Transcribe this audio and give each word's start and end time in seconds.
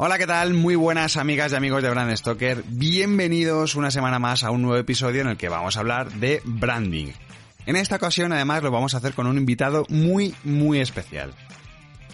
Hola, 0.00 0.16
¿qué 0.16 0.28
tal? 0.28 0.54
Muy 0.54 0.76
buenas 0.76 1.16
amigas 1.16 1.50
y 1.50 1.56
amigos 1.56 1.82
de 1.82 1.90
Brand 1.90 2.16
Stoker. 2.16 2.62
Bienvenidos 2.68 3.74
una 3.74 3.90
semana 3.90 4.20
más 4.20 4.44
a 4.44 4.52
un 4.52 4.62
nuevo 4.62 4.78
episodio 4.78 5.22
en 5.22 5.26
el 5.26 5.36
que 5.36 5.48
vamos 5.48 5.76
a 5.76 5.80
hablar 5.80 6.12
de 6.12 6.40
branding. 6.44 7.08
En 7.66 7.74
esta 7.74 7.96
ocasión, 7.96 8.32
además, 8.32 8.62
lo 8.62 8.70
vamos 8.70 8.94
a 8.94 8.98
hacer 8.98 9.12
con 9.12 9.26
un 9.26 9.36
invitado 9.36 9.86
muy, 9.88 10.36
muy 10.44 10.78
especial. 10.78 11.34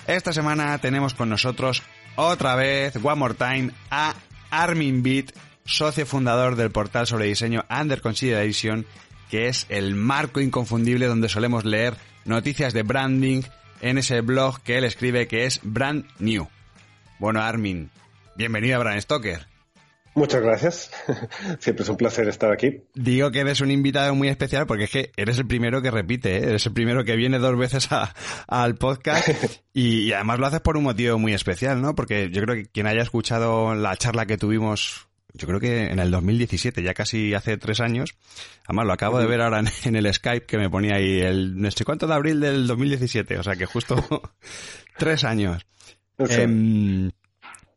Esta 0.07 0.33
semana 0.33 0.79
tenemos 0.79 1.13
con 1.13 1.29
nosotros 1.29 1.83
otra 2.17 2.55
vez, 2.55 2.97
one 2.97 3.17
more 3.17 3.35
time, 3.35 3.71
a 3.91 4.15
Armin 4.51 5.03
Beat, 5.03 5.33
socio 5.67 6.07
fundador 6.07 6.57
del 6.57 6.71
portal 6.71 7.07
sobre 7.07 7.27
diseño 7.27 7.67
Under 7.69 8.01
Consideration, 8.01 8.87
que 9.31 9.49
es 9.49 9.67
el 9.69 9.95
marco 9.95 10.41
inconfundible 10.41 11.05
donde 11.05 11.29
solemos 11.29 11.67
leer 11.67 11.97
noticias 12.25 12.73
de 12.73 12.83
branding 12.83 13.43
en 13.83 13.99
ese 13.99 14.23
blog 14.23 14.63
que 14.63 14.79
él 14.79 14.85
escribe 14.85 15.29
que 15.29 15.45
es 15.45 15.61
Brand 15.63 16.07
New. 16.19 16.49
Bueno, 17.25 17.41
Armin, 17.41 17.89
bienvenido 18.37 18.77
a 18.77 18.81
Brand 18.81 19.01
Stoker. 19.01 19.47
Muchas 20.15 20.43
gracias. 20.43 20.91
Siempre 21.59 21.83
es 21.83 21.89
un 21.89 21.97
placer 21.97 22.29
estar 22.29 22.53
aquí. 22.53 22.83
Digo 22.93 23.31
que 23.31 23.41
eres 23.41 23.63
un 23.63 23.71
invitado 23.71 24.15
muy 24.15 24.29
especial 24.29 24.67
porque 24.67 24.85
es 24.85 24.91
que 24.91 25.13
eres 25.17 25.39
el 25.39 25.47
primero 25.47 25.81
que 25.81 25.91
repite, 25.91 26.37
¿eh? 26.37 26.49
eres 26.51 26.67
el 26.67 26.75
primero 26.75 27.03
que 27.03 27.17
viene 27.17 27.39
dos 27.39 27.57
veces 27.57 27.89
al 28.47 28.75
podcast 28.75 29.27
y, 29.73 30.13
además 30.13 30.39
lo 30.39 30.49
haces 30.49 30.61
por 30.61 30.77
un 30.77 30.83
motivo 30.83 31.19
muy 31.19 31.33
especial, 31.33 31.81
¿no? 31.81 31.95
Porque 31.95 32.29
yo 32.29 32.43
creo 32.43 32.57
que 32.57 32.67
quien 32.67 32.87
haya 32.87 33.01
escuchado 33.01 33.75
la 33.75 33.97
charla 33.97 34.27
que 34.27 34.37
tuvimos, 34.37 35.09
yo 35.33 35.47
creo 35.47 35.61
que 35.61 35.85
en 35.85 36.01
el 36.01 36.11
2017, 36.11 36.83
ya 36.83 36.93
casi 36.93 37.33
hace 37.33 37.57
tres 37.57 37.81
años, 37.81 38.17
además 38.67 38.85
lo 38.85 38.93
acabo 38.93 39.19
de 39.19 39.27
ver 39.27 39.41
ahora 39.41 39.63
en, 39.85 39.97
el 39.97 40.13
Skype 40.13 40.45
que 40.45 40.59
me 40.59 40.69
ponía 40.69 40.97
ahí 40.97 41.21
el 41.21 41.59
no 41.59 41.71
sé 41.71 41.87
cuánto 41.87 42.07
de 42.07 42.13
abril 42.13 42.41
del 42.41 42.67
2017, 42.67 43.39
o 43.39 43.43
sea 43.43 43.57
que 43.57 43.65
justo 43.65 43.97
tres 44.99 45.25
años. 45.25 45.65
Em, 46.19 47.11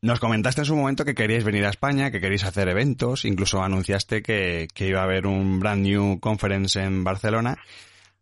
nos 0.02 0.20
comentaste 0.20 0.62
en 0.62 0.66
su 0.66 0.76
momento 0.76 1.06
que 1.06 1.16
queríais 1.16 1.44
venir 1.44 1.66
a 1.66 1.70
España, 1.70 2.12
que 2.12 2.22
queréis 2.22 2.44
hacer 2.44 2.70
eventos, 2.70 3.26
incluso 3.26 3.64
anunciaste 3.64 4.22
que, 4.22 4.68
iba 4.78 5.02
a 5.02 5.04
haber 5.04 5.26
un 5.26 5.60
brand 5.60 5.82
new 5.82 6.20
conference 6.20 6.80
en 6.80 7.04
Barcelona. 7.04 7.58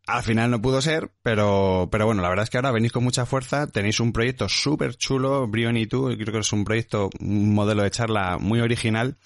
Al 0.07 0.23
final 0.23 0.52
no 0.52 0.61
pudo 0.61 0.81
ser, 0.81 1.11
pero, 1.23 1.89
pero 1.91 2.05
bueno, 2.05 2.22
la 2.22 2.30
verdad 2.30 2.44
es 2.44 2.49
que 2.49 2.57
ahora 2.57 2.72
venís 2.72 2.91
con 2.91 3.03
mucha 3.03 3.25
fuerza, 3.25 3.67
tenéis 3.67 3.99
un 3.99 4.13
proyecto 4.13 4.47
súper 4.47 4.95
chulo, 4.95 5.47
Brion 5.47 5.77
y 5.77 5.88
tú, 5.88 6.05
creo 6.16 6.31
que 6.31 6.39
es 6.39 6.53
un 6.53 6.63
proyecto, 6.63 7.09
un 7.19 7.53
modelo 7.53 7.81
de 7.81 7.91
charla 7.91 8.38
muy 8.39 8.61
original, 8.61 9.17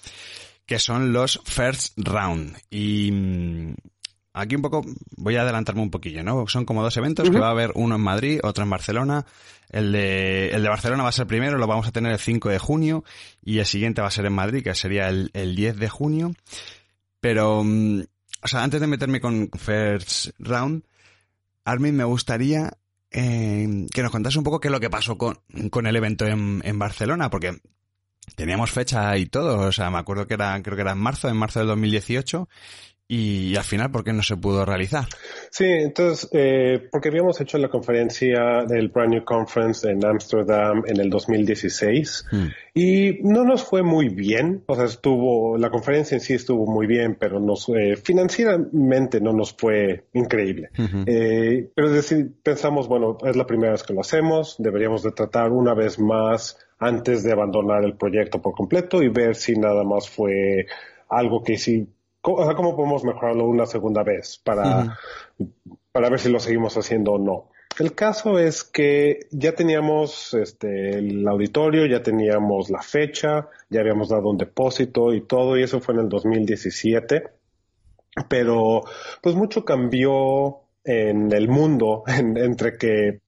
que 0.64 0.78
son 0.78 1.12
los 1.12 1.40
First 1.44 1.98
Round. 1.98 2.56
Y 2.70 3.12
aquí 4.32 4.56
un 4.56 4.62
poco, 4.62 4.84
voy 5.16 5.36
a 5.36 5.42
adelantarme 5.42 5.82
un 5.82 5.90
poquillo, 5.90 6.22
¿no? 6.22 6.46
Son 6.46 6.64
como 6.64 6.82
dos 6.82 6.96
eventos, 6.96 7.28
que 7.30 7.38
va 7.38 7.48
a 7.48 7.52
haber 7.52 7.72
uno 7.74 7.96
en 7.96 8.00
Madrid, 8.00 8.40
otro 8.42 8.64
en 8.64 8.70
Barcelona. 8.70 9.26
El 9.68 9.92
de, 9.92 10.50
el 10.50 10.62
de 10.62 10.68
Barcelona 10.68 11.02
va 11.02 11.10
a 11.10 11.12
ser 11.12 11.26
primero, 11.26 11.58
lo 11.58 11.66
vamos 11.66 11.86
a 11.86 11.92
tener 11.92 12.12
el 12.12 12.18
5 12.18 12.48
de 12.48 12.58
junio, 12.58 13.04
y 13.42 13.58
el 13.58 13.66
siguiente 13.66 14.02
va 14.02 14.08
a 14.08 14.12
ser 14.12 14.26
en 14.26 14.32
Madrid, 14.32 14.62
que 14.62 14.74
sería 14.74 15.08
el, 15.08 15.30
el 15.34 15.54
10 15.54 15.76
de 15.76 15.88
junio. 15.88 16.32
Pero, 17.20 17.62
mm, 17.64 18.00
o 18.42 18.48
sea, 18.48 18.62
antes 18.62 18.80
de 18.80 18.86
meterme 18.86 19.20
con 19.20 19.50
First 19.56 20.30
Round, 20.38 20.84
Armin, 21.64 21.96
me 21.96 22.04
gustaría 22.04 22.72
eh, 23.10 23.86
que 23.92 24.02
nos 24.02 24.10
contase 24.10 24.38
un 24.38 24.44
poco 24.44 24.60
qué 24.60 24.68
es 24.68 24.72
lo 24.72 24.80
que 24.80 24.90
pasó 24.90 25.18
con, 25.18 25.40
con 25.70 25.86
el 25.86 25.96
evento 25.96 26.26
en, 26.26 26.62
en 26.64 26.78
Barcelona, 26.78 27.30
porque 27.30 27.60
teníamos 28.34 28.70
fecha 28.70 29.16
y 29.16 29.26
todo, 29.26 29.68
o 29.68 29.72
sea, 29.72 29.90
me 29.90 29.98
acuerdo 29.98 30.26
que 30.26 30.34
era, 30.34 30.60
creo 30.62 30.76
que 30.76 30.82
era 30.82 30.92
en 30.92 30.98
marzo, 30.98 31.28
en 31.28 31.36
marzo 31.36 31.58
del 31.58 31.68
2018, 31.68 32.48
y 33.12 33.56
al 33.56 33.64
final, 33.64 33.90
¿por 33.90 34.04
qué 34.04 34.12
no 34.12 34.22
se 34.22 34.36
pudo 34.36 34.64
realizar? 34.64 35.06
Sí, 35.50 35.64
entonces, 35.64 36.28
eh, 36.32 36.88
porque 36.92 37.08
habíamos 37.08 37.40
hecho 37.40 37.58
la 37.58 37.68
conferencia 37.68 38.64
del 38.64 38.88
Brand 38.88 39.10
New 39.10 39.24
Conference 39.24 39.90
en 39.90 40.04
Amsterdam 40.04 40.84
en 40.86 41.00
el 41.00 41.10
2016 41.10 42.26
hmm. 42.30 42.46
y 42.72 43.18
no 43.24 43.42
nos 43.42 43.64
fue 43.64 43.82
muy 43.82 44.10
bien, 44.10 44.62
o 44.66 44.76
sea, 44.76 44.84
estuvo, 44.84 45.58
la 45.58 45.70
conferencia 45.70 46.14
en 46.14 46.20
sí 46.20 46.34
estuvo 46.34 46.66
muy 46.66 46.86
bien, 46.86 47.16
pero 47.18 47.40
nos, 47.40 47.68
eh, 47.70 47.96
financieramente 47.96 49.20
no 49.20 49.32
nos 49.32 49.54
fue 49.54 50.04
increíble. 50.12 50.70
eh, 51.06 51.68
pero 51.74 51.88
pensamos, 52.44 52.86
bueno, 52.86 53.18
es 53.24 53.34
la 53.34 53.44
primera 53.44 53.72
vez 53.72 53.82
que 53.82 53.92
lo 53.92 54.02
hacemos, 54.02 54.54
deberíamos 54.60 55.02
de 55.02 55.10
tratar 55.10 55.50
una 55.50 55.74
vez 55.74 55.98
más 55.98 56.56
antes 56.78 57.24
de 57.24 57.32
abandonar 57.32 57.84
el 57.84 57.96
proyecto 57.96 58.40
por 58.40 58.54
completo 58.54 59.02
y 59.02 59.08
ver 59.08 59.34
si 59.34 59.56
nada 59.56 59.82
más 59.82 60.08
fue 60.08 60.66
algo 61.08 61.42
que 61.42 61.58
sí 61.58 61.88
¿Cómo, 62.20 62.54
¿Cómo 62.54 62.76
podemos 62.76 63.04
mejorarlo 63.04 63.46
una 63.46 63.66
segunda 63.66 64.02
vez 64.02 64.38
para, 64.44 64.98
para 65.92 66.10
ver 66.10 66.20
si 66.20 66.30
lo 66.30 66.40
seguimos 66.40 66.76
haciendo 66.76 67.12
o 67.12 67.18
no? 67.18 67.48
El 67.78 67.94
caso 67.94 68.38
es 68.38 68.62
que 68.62 69.26
ya 69.30 69.54
teníamos 69.54 70.34
este, 70.34 70.98
el 70.98 71.26
auditorio, 71.26 71.86
ya 71.86 72.02
teníamos 72.02 72.68
la 72.68 72.82
fecha, 72.82 73.48
ya 73.70 73.80
habíamos 73.80 74.10
dado 74.10 74.28
un 74.28 74.36
depósito 74.36 75.14
y 75.14 75.22
todo, 75.22 75.56
y 75.56 75.62
eso 75.62 75.80
fue 75.80 75.94
en 75.94 76.00
el 76.00 76.08
2017. 76.08 77.22
Pero 78.28 78.82
pues 79.22 79.34
mucho 79.34 79.64
cambió 79.64 80.60
en 80.84 81.32
el 81.32 81.48
mundo 81.48 82.02
entre 82.06 82.76
que 82.76 83.20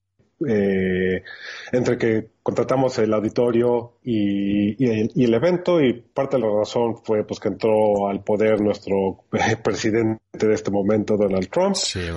eh, 0.47 1.23
entre 1.71 1.97
que 1.97 2.27
contratamos 2.41 2.97
el 2.99 3.13
auditorio 3.13 3.93
y, 4.03 4.85
el, 4.85 5.33
evento 5.33 5.81
y 5.81 5.93
parte 5.93 6.37
de 6.37 6.43
la 6.43 6.49
razón 6.49 6.97
fue 7.03 7.25
pues 7.25 7.39
que 7.39 7.47
entró 7.47 8.07
al 8.09 8.23
poder 8.23 8.61
nuestro 8.61 9.23
presidente 9.63 10.47
de 10.47 10.53
este 10.53 10.71
momento, 10.71 11.17
Donald 11.17 11.49
Trump. 11.49 11.75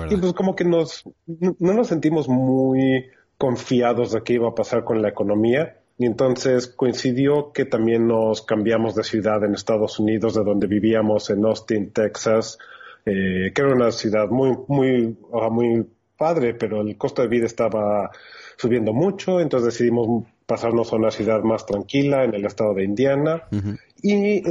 y 0.09 0.17
pues 0.17 0.33
como 0.33 0.55
que 0.55 0.65
nos, 0.65 1.03
no 1.25 1.73
nos 1.73 1.87
sentimos 1.87 2.27
muy 2.27 3.05
confiados 3.37 4.11
de 4.11 4.23
qué 4.23 4.33
iba 4.33 4.49
a 4.49 4.55
pasar 4.55 4.83
con 4.83 5.01
la 5.01 5.09
economía. 5.09 5.77
Y 5.99 6.05
entonces 6.05 6.67
coincidió 6.67 7.51
que 7.51 7.65
también 7.65 8.07
nos 8.07 8.43
cambiamos 8.43 8.93
de 8.93 9.03
ciudad 9.03 9.43
en 9.43 9.55
Estados 9.55 9.97
Unidos, 9.99 10.35
de 10.35 10.43
donde 10.43 10.67
vivíamos 10.67 11.29
en 11.31 11.43
Austin, 11.43 11.91
Texas, 11.91 12.59
eh, 13.05 13.51
que 13.53 13.61
era 13.61 13.73
una 13.73 13.91
ciudad 13.91 14.27
muy, 14.29 14.55
muy, 14.67 15.17
muy 15.49 15.87
padre, 16.17 16.53
pero 16.53 16.81
el 16.81 16.97
costo 16.97 17.21
de 17.21 17.27
vida 17.27 17.45
estaba 17.45 18.11
subiendo 18.57 18.93
mucho, 18.93 19.39
entonces 19.39 19.73
decidimos 19.73 20.25
pasarnos 20.45 20.91
a 20.91 20.95
una 20.95 21.11
ciudad 21.11 21.41
más 21.43 21.65
tranquila 21.65 22.23
en 22.23 22.33
el 22.33 22.45
estado 22.45 22.73
de 22.73 22.83
Indiana. 22.83 23.43
Y 24.01 24.43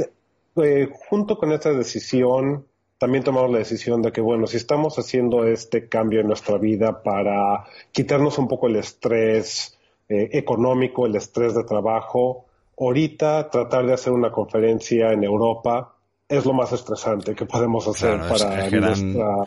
eh, 0.63 0.89
junto 1.09 1.37
con 1.37 1.51
esta 1.51 1.71
decisión, 1.71 2.65
también 2.97 3.23
tomamos 3.23 3.51
la 3.51 3.59
decisión 3.59 4.01
de 4.01 4.11
que, 4.11 4.21
bueno, 4.21 4.47
si 4.47 4.57
estamos 4.57 4.97
haciendo 4.97 5.45
este 5.45 5.87
cambio 5.87 6.21
en 6.21 6.27
nuestra 6.27 6.57
vida 6.57 7.03
para 7.03 7.65
quitarnos 7.91 8.37
un 8.37 8.47
poco 8.47 8.67
el 8.67 8.77
estrés 8.77 9.77
eh, 10.09 10.29
económico, 10.33 11.05
el 11.05 11.15
estrés 11.15 11.53
de 11.53 11.63
trabajo, 11.63 12.45
ahorita 12.79 13.49
tratar 13.49 13.85
de 13.85 13.93
hacer 13.93 14.13
una 14.13 14.31
conferencia 14.31 15.11
en 15.11 15.23
Europa 15.23 15.93
es 16.29 16.45
lo 16.45 16.53
más 16.53 16.73
estresante 16.73 17.33
que 17.35 17.45
podemos 17.45 17.87
hacer 17.87 18.19
para 18.19 18.29
nuestra 18.29 18.67
eran 18.67 19.45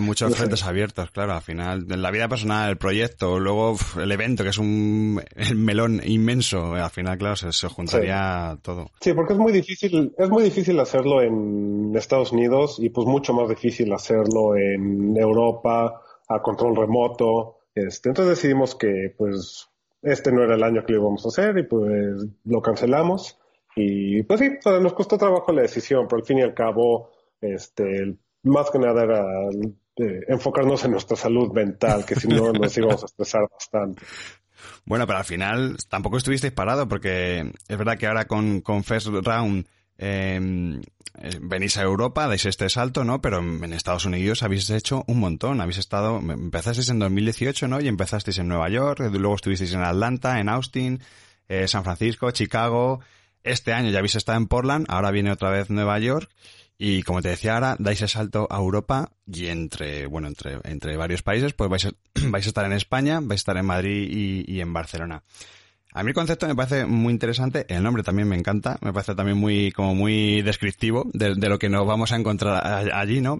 muchos 0.00 0.36
frentes 0.36 0.64
abiertos, 0.64 1.10
claro, 1.10 1.32
al 1.34 1.42
final, 1.42 1.86
en 1.90 2.02
la 2.02 2.10
vida 2.10 2.28
personal, 2.28 2.70
el 2.70 2.76
proyecto, 2.76 3.38
luego 3.38 3.76
el 4.00 4.12
evento, 4.12 4.42
que 4.42 4.50
es 4.50 4.58
un 4.58 5.20
melón 5.56 6.00
inmenso, 6.04 6.74
al 6.74 6.90
final, 6.90 7.18
claro, 7.18 7.36
se, 7.36 7.68
juntaría 7.68 8.58
todo. 8.62 8.90
Sí, 9.00 9.12
porque 9.12 9.32
es 9.32 9.38
muy 9.38 9.52
difícil, 9.52 10.14
es 10.16 10.30
muy 10.30 10.44
difícil 10.44 10.78
hacerlo 10.80 11.22
en 11.22 11.92
Estados 11.96 12.32
Unidos 12.32 12.78
y 12.78 12.90
pues 12.90 13.06
mucho 13.06 13.32
más 13.32 13.48
difícil 13.48 13.92
hacerlo 13.92 14.56
en 14.56 15.16
Europa, 15.16 16.02
a 16.28 16.42
control 16.42 16.76
remoto. 16.76 17.58
Este, 17.74 18.10
entonces 18.10 18.36
decidimos 18.36 18.74
que 18.74 19.14
pues 19.16 19.68
este 20.02 20.32
no 20.32 20.42
era 20.42 20.56
el 20.56 20.62
año 20.62 20.84
que 20.84 20.92
lo 20.92 21.00
íbamos 21.00 21.24
a 21.24 21.28
hacer 21.28 21.58
y 21.58 21.64
pues 21.64 22.26
lo 22.44 22.60
cancelamos. 22.60 23.38
Y 23.74 24.22
pues 24.24 24.40
sí, 24.40 24.50
nos 24.64 24.92
costó 24.92 25.16
trabajo 25.16 25.52
la 25.52 25.62
decisión, 25.62 26.06
pero 26.06 26.20
al 26.20 26.26
fin 26.26 26.38
y 26.38 26.42
al 26.42 26.54
cabo, 26.54 27.10
este, 27.40 28.16
más 28.42 28.70
que 28.70 28.78
nada 28.78 29.02
era 29.02 29.22
eh, 29.96 30.20
enfocarnos 30.28 30.84
en 30.84 30.92
nuestra 30.92 31.16
salud 31.16 31.52
mental, 31.52 32.04
que 32.04 32.16
si 32.16 32.28
no 32.28 32.52
nos 32.52 32.76
íbamos 32.76 33.02
a 33.02 33.06
estresar 33.06 33.42
bastante. 33.50 34.02
Bueno, 34.84 35.06
pero 35.06 35.18
al 35.18 35.24
final 35.24 35.76
tampoco 35.88 36.16
estuvisteis 36.16 36.52
parado, 36.52 36.88
porque 36.88 37.52
es 37.68 37.78
verdad 37.78 37.98
que 37.98 38.06
ahora 38.06 38.26
con, 38.26 38.60
con 38.60 38.84
First 38.84 39.08
Round 39.08 39.66
em, 39.98 40.80
eh, 41.18 41.38
venís 41.40 41.76
a 41.76 41.82
Europa, 41.82 42.26
dais 42.26 42.46
este 42.46 42.68
salto, 42.68 43.04
¿no? 43.04 43.20
Pero 43.20 43.38
en 43.38 43.72
Estados 43.72 44.06
Unidos 44.06 44.42
habéis 44.42 44.70
hecho 44.70 45.04
un 45.06 45.20
montón. 45.20 45.60
Habéis 45.60 45.78
estado, 45.78 46.18
empezasteis 46.18 46.88
en 46.88 46.98
2018, 46.98 47.68
¿no? 47.68 47.80
Y 47.80 47.88
empezasteis 47.88 48.38
en 48.38 48.48
Nueva 48.48 48.68
York, 48.70 49.00
luego 49.12 49.34
estuvisteis 49.34 49.74
en 49.74 49.82
Atlanta, 49.82 50.40
en 50.40 50.48
Austin, 50.48 51.00
eh, 51.48 51.68
San 51.68 51.84
Francisco, 51.84 52.30
Chicago. 52.30 53.00
Este 53.42 53.72
año 53.72 53.90
ya 53.90 53.98
habéis 53.98 54.14
estado 54.14 54.38
en 54.38 54.46
Portland, 54.46 54.86
ahora 54.88 55.10
viene 55.10 55.32
otra 55.32 55.50
vez 55.50 55.68
Nueva 55.68 55.98
York. 55.98 56.30
Y 56.84 57.04
como 57.04 57.22
te 57.22 57.28
decía 57.28 57.54
ahora, 57.54 57.76
dais 57.78 58.02
el 58.02 58.08
salto 58.08 58.48
a 58.50 58.56
Europa 58.56 59.12
y 59.24 59.46
entre, 59.46 60.08
bueno, 60.08 60.26
entre, 60.26 60.58
entre 60.64 60.96
varios 60.96 61.22
países, 61.22 61.52
pues 61.52 61.70
vais 61.70 61.84
a, 61.86 61.92
vais 62.28 62.44
a 62.44 62.48
estar 62.48 62.66
en 62.66 62.72
España, 62.72 63.20
vais 63.22 63.38
a 63.38 63.42
estar 63.42 63.56
en 63.56 63.66
Madrid 63.66 64.08
y, 64.10 64.52
y 64.52 64.60
en 64.60 64.72
Barcelona. 64.72 65.22
A 65.92 66.02
mí 66.02 66.08
el 66.08 66.14
concepto 66.14 66.48
me 66.48 66.56
parece 66.56 66.84
muy 66.84 67.12
interesante, 67.12 67.66
el 67.68 67.84
nombre 67.84 68.02
también 68.02 68.26
me 68.26 68.34
encanta, 68.34 68.78
me 68.80 68.92
parece 68.92 69.14
también 69.14 69.38
muy, 69.38 69.70
como 69.70 69.94
muy 69.94 70.42
descriptivo 70.42 71.08
de, 71.12 71.36
lo 71.36 71.56
que 71.60 71.68
nos 71.68 71.86
vamos 71.86 72.10
a 72.10 72.16
encontrar 72.16 72.66
allí, 72.92 73.20
¿no? 73.20 73.38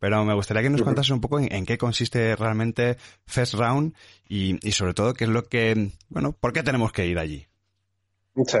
Pero 0.00 0.24
me 0.24 0.34
gustaría 0.34 0.64
que 0.64 0.70
nos 0.70 0.82
contases 0.82 1.10
un 1.10 1.20
poco 1.20 1.38
en, 1.38 1.66
qué 1.66 1.78
consiste 1.78 2.34
realmente 2.34 2.96
First 3.24 3.54
Round 3.54 3.94
y, 4.28 4.58
sobre 4.72 4.94
todo 4.94 5.14
qué 5.14 5.24
es 5.24 5.30
lo 5.30 5.44
que, 5.44 5.92
bueno, 6.08 6.32
¿por 6.32 6.52
qué 6.52 6.64
tenemos 6.64 6.90
que 6.90 7.06
ir 7.06 7.20
allí? 7.20 7.46
Sí. 8.46 8.58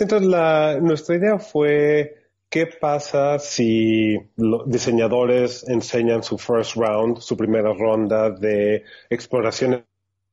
Entonces, 0.00 0.26
la, 0.26 0.80
nuestra 0.80 1.14
idea 1.14 1.38
fue 1.38 2.25
qué 2.48 2.66
pasa 2.66 3.38
si 3.38 4.18
los 4.36 4.68
diseñadores 4.68 5.68
enseñan 5.68 6.22
su 6.22 6.38
first 6.38 6.76
round, 6.76 7.18
su 7.18 7.36
primera 7.36 7.72
ronda 7.72 8.30
de 8.30 8.84
exploraciones 9.10 9.84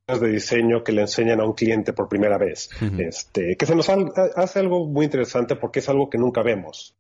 de 0.07 0.27
diseño 0.27 0.83
que 0.83 0.91
le 0.91 1.01
enseñan 1.01 1.39
a 1.39 1.45
un 1.45 1.53
cliente 1.53 1.93
por 1.93 2.09
primera 2.09 2.37
vez. 2.37 2.69
este, 2.97 3.55
que 3.55 3.65
se 3.65 3.75
nos 3.75 3.89
hace 3.89 4.59
algo 4.59 4.85
muy 4.85 5.05
interesante 5.05 5.55
porque 5.55 5.79
es 5.79 5.89
algo 5.89 6.09
que 6.09 6.17
nunca 6.17 6.43
vemos. 6.43 6.95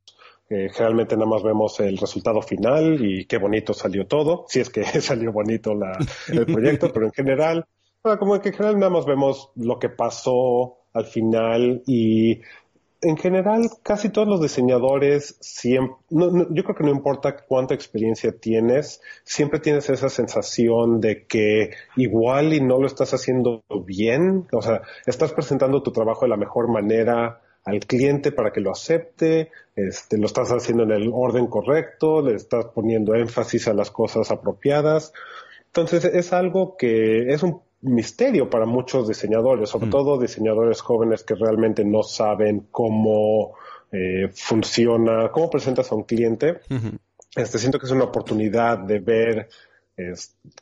Eh, 0.49 0.69
generalmente 0.71 1.15
nada 1.15 1.29
más 1.29 1.41
vemos 1.41 1.79
el 1.79 1.97
resultado 1.97 2.41
final 2.41 3.03
y 3.03 3.25
qué 3.25 3.37
bonito 3.37 3.73
salió 3.73 4.07
todo, 4.07 4.45
si 4.49 4.59
es 4.59 4.69
que 4.69 4.83
salió 5.01 5.31
bonito 5.31 5.73
la, 5.73 5.97
el 6.27 6.45
proyecto, 6.45 6.91
pero 6.93 7.05
en 7.05 7.11
general, 7.11 7.65
como 8.01 8.39
que 8.41 8.49
en 8.49 8.55
general 8.55 8.79
nada 8.79 8.91
más 8.91 9.05
vemos 9.05 9.51
lo 9.55 9.79
que 9.79 9.89
pasó 9.89 10.77
al 10.93 11.05
final 11.05 11.81
y 11.87 12.41
en 13.03 13.17
general, 13.17 13.69
casi 13.83 14.09
todos 14.09 14.27
los 14.27 14.41
diseñadores, 14.41 15.37
siempre, 15.39 15.95
yo 16.09 16.63
creo 16.63 16.75
que 16.75 16.83
no 16.83 16.91
importa 16.91 17.35
cuánta 17.47 17.73
experiencia 17.73 18.31
tienes, 18.31 19.01
siempre 19.23 19.59
tienes 19.59 19.89
esa 19.89 20.09
sensación 20.09 21.01
de 21.01 21.25
que 21.25 21.71
igual 21.95 22.53
y 22.53 22.61
no 22.61 22.79
lo 22.79 22.87
estás 22.87 23.13
haciendo 23.13 23.63
bien, 23.85 24.47
o 24.51 24.61
sea, 24.61 24.81
estás 25.05 25.33
presentando 25.33 25.83
tu 25.83 25.91
trabajo 25.91 26.21
de 26.25 26.29
la 26.29 26.37
mejor 26.37 26.71
manera 26.71 27.41
al 27.65 27.79
cliente 27.81 28.31
para 28.31 28.51
que 28.51 28.61
lo 28.61 28.71
acepte, 28.71 29.51
este, 29.75 30.17
lo 30.17 30.25
estás 30.25 30.49
haciendo 30.49 30.83
en 30.83 30.91
el 30.91 31.09
orden 31.13 31.47
correcto, 31.47 32.21
le 32.21 32.35
estás 32.35 32.65
poniendo 32.65 33.15
énfasis 33.15 33.67
a 33.67 33.73
las 33.73 33.89
cosas 33.91 34.31
apropiadas. 34.31 35.13
Entonces 35.67 36.05
es 36.05 36.33
algo 36.33 36.75
que 36.77 37.33
es 37.33 37.41
un 37.41 37.61
misterio 37.83 38.49
para 38.49 38.65
muchos 38.65 39.07
diseñadores, 39.07 39.69
sobre 39.69 39.87
mm. 39.87 39.89
todo 39.91 40.19
diseñadores 40.19 40.81
jóvenes 40.81 41.23
que 41.23 41.35
realmente 41.35 41.85
no 41.85 42.03
saben 42.03 42.67
cómo 42.71 43.53
eh, 43.91 44.29
funciona, 44.33 45.29
cómo 45.31 45.49
presentas 45.49 45.91
a 45.91 45.95
un 45.95 46.03
cliente. 46.03 46.61
Este, 47.35 47.57
siento 47.57 47.79
que 47.79 47.85
es 47.85 47.91
una 47.91 48.05
oportunidad 48.05 48.79
de 48.79 48.99
ver 48.99 49.49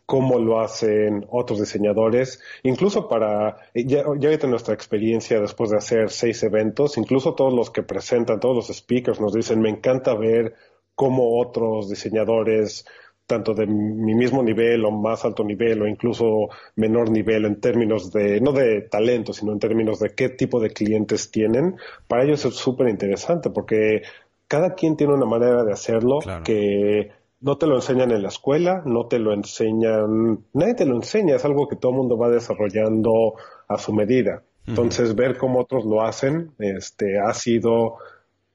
cómo 0.05 0.39
lo 0.39 0.59
hacen 0.59 1.25
otros 1.29 1.59
diseñadores, 1.59 2.41
incluso 2.63 3.07
para, 3.07 3.57
ya, 3.73 4.03
ya 4.17 4.27
ahorita 4.27 4.47
nuestra 4.47 4.73
experiencia 4.73 5.39
después 5.39 5.69
de 5.69 5.77
hacer 5.77 6.09
seis 6.09 6.43
eventos, 6.43 6.97
incluso 6.97 7.33
todos 7.33 7.53
los 7.53 7.69
que 7.71 7.81
presentan, 7.81 8.41
todos 8.41 8.55
los 8.55 8.77
speakers 8.77 9.21
nos 9.21 9.33
dicen, 9.33 9.61
me 9.61 9.69
encanta 9.69 10.15
ver 10.15 10.55
cómo 10.95 11.39
otros 11.39 11.89
diseñadores 11.89 12.85
tanto 13.31 13.53
de 13.53 13.65
mi 13.65 14.13
mismo 14.13 14.43
nivel 14.43 14.83
o 14.83 14.91
más 14.91 15.23
alto 15.23 15.45
nivel 15.45 15.81
o 15.81 15.87
incluso 15.87 16.49
menor 16.75 17.09
nivel 17.09 17.45
en 17.45 17.61
términos 17.61 18.11
de, 18.11 18.41
no 18.41 18.51
de 18.51 18.81
talento, 18.81 19.31
sino 19.31 19.53
en 19.53 19.59
términos 19.59 19.99
de 19.99 20.09
qué 20.13 20.27
tipo 20.27 20.59
de 20.59 20.71
clientes 20.71 21.31
tienen, 21.31 21.77
para 22.09 22.23
ellos 22.25 22.43
es 22.43 22.55
súper 22.55 22.89
interesante 22.89 23.49
porque 23.49 24.01
cada 24.49 24.73
quien 24.73 24.97
tiene 24.97 25.13
una 25.13 25.25
manera 25.25 25.63
de 25.63 25.71
hacerlo 25.71 26.19
que 26.43 27.11
no 27.39 27.57
te 27.57 27.67
lo 27.67 27.75
enseñan 27.75 28.11
en 28.11 28.21
la 28.21 28.27
escuela, 28.27 28.83
no 28.85 29.07
te 29.07 29.17
lo 29.17 29.33
enseñan, 29.33 30.43
nadie 30.51 30.73
te 30.75 30.85
lo 30.85 30.95
enseña, 30.97 31.37
es 31.37 31.45
algo 31.45 31.69
que 31.69 31.77
todo 31.77 31.93
el 31.93 31.99
mundo 31.99 32.17
va 32.17 32.29
desarrollando 32.29 33.35
a 33.69 33.77
su 33.77 33.93
medida. 33.93 34.43
Entonces, 34.67 35.15
ver 35.15 35.37
cómo 35.37 35.61
otros 35.61 35.85
lo 35.85 36.03
hacen, 36.03 36.51
este, 36.59 37.17
ha 37.17 37.33
sido 37.33 37.95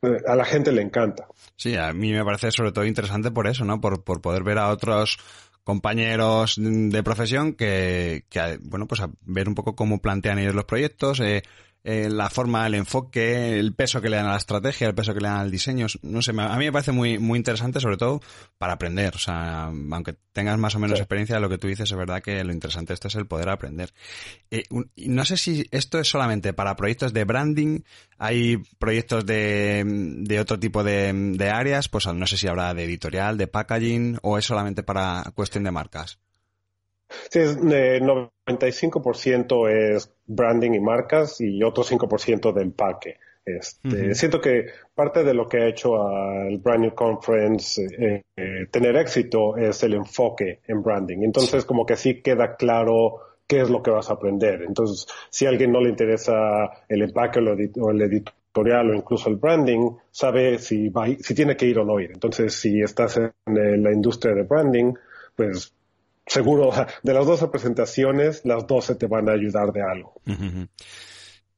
a 0.02 0.36
la 0.36 0.44
gente 0.44 0.72
le 0.72 0.82
encanta. 0.82 1.26
Sí, 1.56 1.76
a 1.76 1.92
mí 1.92 2.12
me 2.12 2.24
parece 2.24 2.50
sobre 2.50 2.72
todo 2.72 2.84
interesante 2.84 3.30
por 3.30 3.46
eso, 3.46 3.64
¿no? 3.64 3.80
Por, 3.80 4.04
por 4.04 4.20
poder 4.20 4.42
ver 4.42 4.58
a 4.58 4.68
otros 4.68 5.18
compañeros 5.64 6.54
de 6.58 7.02
profesión 7.02 7.54
que, 7.54 8.24
que, 8.28 8.58
bueno, 8.62 8.86
pues 8.86 9.00
a 9.00 9.10
ver 9.22 9.48
un 9.48 9.54
poco 9.54 9.74
cómo 9.74 10.00
plantean 10.00 10.38
ellos 10.38 10.54
los 10.54 10.64
proyectos, 10.64 11.18
eh, 11.20 11.42
eh, 11.88 12.10
la 12.10 12.28
forma, 12.28 12.66
el 12.66 12.74
enfoque, 12.74 13.60
el 13.60 13.72
peso 13.72 14.02
que 14.02 14.08
le 14.08 14.16
dan 14.16 14.26
a 14.26 14.32
la 14.32 14.38
estrategia, 14.38 14.88
el 14.88 14.94
peso 14.96 15.14
que 15.14 15.20
le 15.20 15.28
dan 15.28 15.38
al 15.38 15.52
diseño. 15.52 15.86
No 16.02 16.20
sé, 16.20 16.32
a 16.32 16.56
mí 16.56 16.64
me 16.64 16.72
parece 16.72 16.90
muy, 16.90 17.20
muy 17.20 17.38
interesante, 17.38 17.78
sobre 17.78 17.96
todo 17.96 18.20
para 18.58 18.72
aprender. 18.72 19.14
O 19.14 19.20
sea, 19.20 19.66
aunque 19.66 20.16
tengas 20.32 20.58
más 20.58 20.74
o 20.74 20.80
menos 20.80 20.98
experiencia, 20.98 21.38
lo 21.38 21.48
que 21.48 21.58
tú 21.58 21.68
dices 21.68 21.88
es 21.88 21.96
verdad 21.96 22.20
que 22.20 22.42
lo 22.42 22.52
interesante 22.52 22.92
esto 22.92 23.06
es 23.06 23.14
el 23.14 23.28
poder 23.28 23.48
aprender. 23.50 23.94
Eh, 24.50 24.64
no 24.96 25.24
sé 25.24 25.36
si 25.36 25.68
esto 25.70 26.00
es 26.00 26.08
solamente 26.08 26.52
para 26.52 26.74
proyectos 26.74 27.12
de 27.12 27.22
branding, 27.22 27.82
hay 28.18 28.56
proyectos 28.80 29.24
de, 29.24 29.84
de 29.86 30.40
otro 30.40 30.58
tipo 30.58 30.82
de, 30.82 31.12
de 31.12 31.50
áreas, 31.50 31.88
pues 31.88 32.06
no 32.12 32.26
sé 32.26 32.36
si 32.36 32.48
habrá 32.48 32.74
de 32.74 32.82
editorial, 32.82 33.38
de 33.38 33.46
packaging, 33.46 34.18
o 34.22 34.38
es 34.38 34.44
solamente 34.44 34.82
para 34.82 35.22
cuestión 35.36 35.62
de 35.62 35.70
marcas. 35.70 36.18
Sí, 37.30 37.38
es, 37.40 37.56
eh, 37.56 38.00
95% 38.00 39.68
es 39.68 40.12
branding 40.26 40.72
y 40.72 40.80
marcas 40.80 41.40
y 41.40 41.62
otro 41.62 41.84
5% 41.84 42.52
de 42.52 42.62
empaque. 42.62 43.18
Este, 43.44 44.12
Siento 44.16 44.40
que 44.40 44.66
parte 44.92 45.22
de 45.22 45.32
lo 45.32 45.48
que 45.48 45.58
ha 45.58 45.68
hecho 45.68 46.04
al 46.04 46.58
Brand 46.58 46.80
New 46.80 46.94
Conference 46.96 47.80
eh, 47.80 48.24
eh, 48.36 48.66
tener 48.72 48.96
éxito 48.96 49.56
es 49.56 49.84
el 49.84 49.94
enfoque 49.94 50.62
en 50.66 50.82
branding. 50.82 51.18
Entonces, 51.22 51.64
como 51.64 51.86
que 51.86 51.92
así 51.92 52.22
queda 52.22 52.56
claro 52.56 53.20
qué 53.46 53.60
es 53.60 53.70
lo 53.70 53.84
que 53.84 53.92
vas 53.92 54.10
a 54.10 54.14
aprender. 54.14 54.62
Entonces, 54.62 55.06
si 55.30 55.46
a 55.46 55.50
alguien 55.50 55.70
no 55.70 55.80
le 55.80 55.90
interesa 55.90 56.32
el 56.88 57.02
empaque 57.02 57.38
o 57.38 57.90
el 57.92 58.02
editorial 58.02 58.90
o 58.90 58.94
incluso 58.94 59.28
el 59.28 59.36
branding, 59.36 59.92
sabe 60.10 60.58
si, 60.58 60.88
va, 60.88 61.06
si 61.06 61.32
tiene 61.32 61.56
que 61.56 61.66
ir 61.66 61.78
o 61.78 61.84
no 61.84 62.00
ir. 62.00 62.10
Entonces, 62.12 62.52
si 62.52 62.80
estás 62.80 63.16
en 63.16 63.82
la 63.82 63.92
industria 63.92 64.34
de 64.34 64.42
branding, 64.42 64.92
pues 65.36 65.75
seguro 66.26 66.70
de 67.02 67.14
las 67.14 67.26
dos 67.26 67.44
presentaciones, 67.50 68.42
las 68.44 68.66
dos 68.66 68.86
se 68.86 68.94
te 68.94 69.06
van 69.06 69.28
a 69.28 69.32
ayudar 69.32 69.72
de 69.72 69.82
algo. 69.82 70.20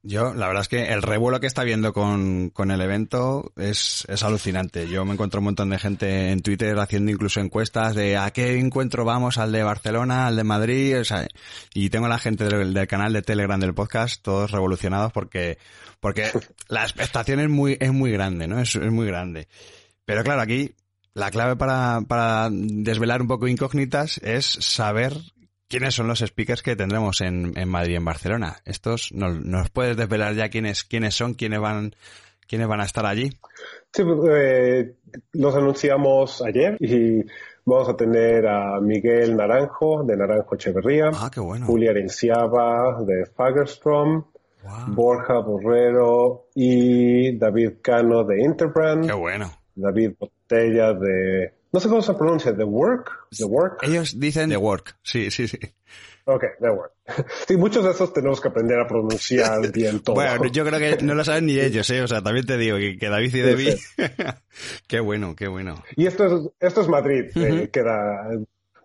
Yo, 0.02 0.32
la 0.32 0.46
verdad 0.46 0.62
es 0.62 0.68
que 0.68 0.92
el 0.92 1.02
revuelo 1.02 1.40
que 1.40 1.48
está 1.48 1.64
viendo 1.64 1.92
con, 1.92 2.50
con 2.50 2.70
el 2.70 2.80
evento 2.80 3.52
es, 3.56 4.06
es, 4.08 4.22
alucinante. 4.22 4.88
Yo 4.88 5.04
me 5.04 5.14
encuentro 5.14 5.40
un 5.40 5.46
montón 5.46 5.70
de 5.70 5.78
gente 5.78 6.30
en 6.30 6.40
Twitter 6.40 6.78
haciendo 6.78 7.10
incluso 7.10 7.40
encuestas 7.40 7.96
de 7.96 8.16
a 8.16 8.30
qué 8.30 8.58
encuentro 8.58 9.04
vamos, 9.04 9.38
al 9.38 9.50
de 9.50 9.64
Barcelona, 9.64 10.28
al 10.28 10.36
de 10.36 10.44
Madrid, 10.44 11.00
o 11.00 11.04
sea, 11.04 11.26
y 11.74 11.90
tengo 11.90 12.06
a 12.06 12.08
la 12.08 12.18
gente 12.18 12.44
del, 12.44 12.86
canal 12.86 13.12
de 13.12 13.22
Telegram 13.22 13.58
del 13.58 13.74
podcast 13.74 14.22
todos 14.22 14.52
revolucionados 14.52 15.12
porque, 15.12 15.58
porque 15.98 16.30
la 16.68 16.84
expectación 16.84 17.40
es 17.40 17.48
muy, 17.48 17.76
es 17.80 17.92
muy 17.92 18.12
grande, 18.12 18.46
¿no? 18.46 18.60
Es, 18.60 18.76
es 18.76 18.92
muy 18.92 19.06
grande. 19.08 19.48
Pero 20.04 20.22
claro, 20.22 20.42
aquí 20.42 20.74
la 21.14 21.30
clave 21.30 21.56
para, 21.56 22.00
para 22.06 22.48
desvelar 22.50 23.22
un 23.22 23.28
poco 23.28 23.48
incógnitas 23.48 24.18
es 24.18 24.46
saber 24.46 25.14
quiénes 25.68 25.94
son 25.94 26.08
los 26.08 26.20
speakers 26.20 26.62
que 26.62 26.76
tendremos 26.76 27.20
en, 27.20 27.52
en 27.56 27.68
Madrid 27.68 27.92
y 27.92 27.96
en 27.96 28.04
Barcelona. 28.04 28.56
Estos, 28.64 29.12
¿nos, 29.12 29.38
¿nos, 29.44 29.70
puedes 29.70 29.96
desvelar 29.96 30.34
ya 30.34 30.48
quiénes, 30.48 30.84
quiénes 30.84 31.14
son, 31.14 31.34
quiénes 31.34 31.60
van, 31.60 31.94
quiénes 32.46 32.66
van 32.66 32.80
a 32.80 32.84
estar 32.84 33.06
allí? 33.06 33.30
Sí, 33.92 34.02
eh, 34.30 34.94
los 35.32 35.54
anunciamos 35.54 36.42
ayer 36.42 36.76
y 36.80 37.22
vamos 37.64 37.88
a 37.88 37.96
tener 37.96 38.46
a 38.46 38.80
Miguel 38.80 39.36
Naranjo 39.36 40.02
de 40.04 40.16
Naranjo 40.16 40.54
Echeverría, 40.54 41.10
ah, 41.14 41.30
qué 41.32 41.40
bueno. 41.40 41.66
Julia 41.66 41.90
Arenciaba 41.90 43.02
de 43.04 43.26
Fagerstrom, 43.26 44.24
Borja 44.88 45.38
Borrero 45.38 46.46
y 46.54 47.36
David 47.38 47.74
Cano 47.82 48.24
de 48.24 48.42
Interbrand. 48.42 49.06
Qué 49.06 49.14
bueno. 49.14 49.50
David 49.80 50.12
Botella 50.18 50.92
de... 50.94 51.54
No 51.72 51.80
sé 51.80 51.88
cómo 51.88 52.02
se 52.02 52.14
pronuncia, 52.14 52.56
The 52.56 52.64
Work. 52.64 53.28
The 53.36 53.44
Work. 53.44 53.82
Ellos 53.82 54.18
dicen 54.18 54.50
The 54.50 54.56
Work. 54.56 54.96
Sí, 55.02 55.30
sí, 55.30 55.48
sí. 55.48 55.58
Ok, 56.24 56.44
The 56.60 56.70
Work. 56.70 56.92
Sí, 57.46 57.56
muchos 57.56 57.84
de 57.84 57.90
esos 57.90 58.12
tenemos 58.12 58.40
que 58.40 58.48
aprender 58.48 58.78
a 58.78 58.86
pronunciar 58.86 59.60
bien 59.72 60.00
todo. 60.00 60.16
Bueno, 60.16 60.46
yo 60.46 60.64
creo 60.64 60.78
que 60.78 61.02
no 61.04 61.14
lo 61.14 61.24
saben 61.24 61.46
ni 61.46 61.58
ellos, 61.58 61.88
¿eh? 61.90 62.02
O 62.02 62.08
sea, 62.08 62.22
también 62.22 62.46
te 62.46 62.56
digo 62.56 62.76
que, 62.76 63.08
David 63.08 63.34
y 63.34 63.40
Debbie... 63.40 63.76
qué 64.86 65.00
bueno, 65.00 65.34
qué 65.36 65.48
bueno. 65.48 65.82
Y 65.96 66.06
esto 66.06 66.26
es, 66.26 66.50
esto 66.60 66.82
es 66.82 66.88
Madrid, 66.88 67.30
eh, 67.34 67.70
queda 67.72 68.28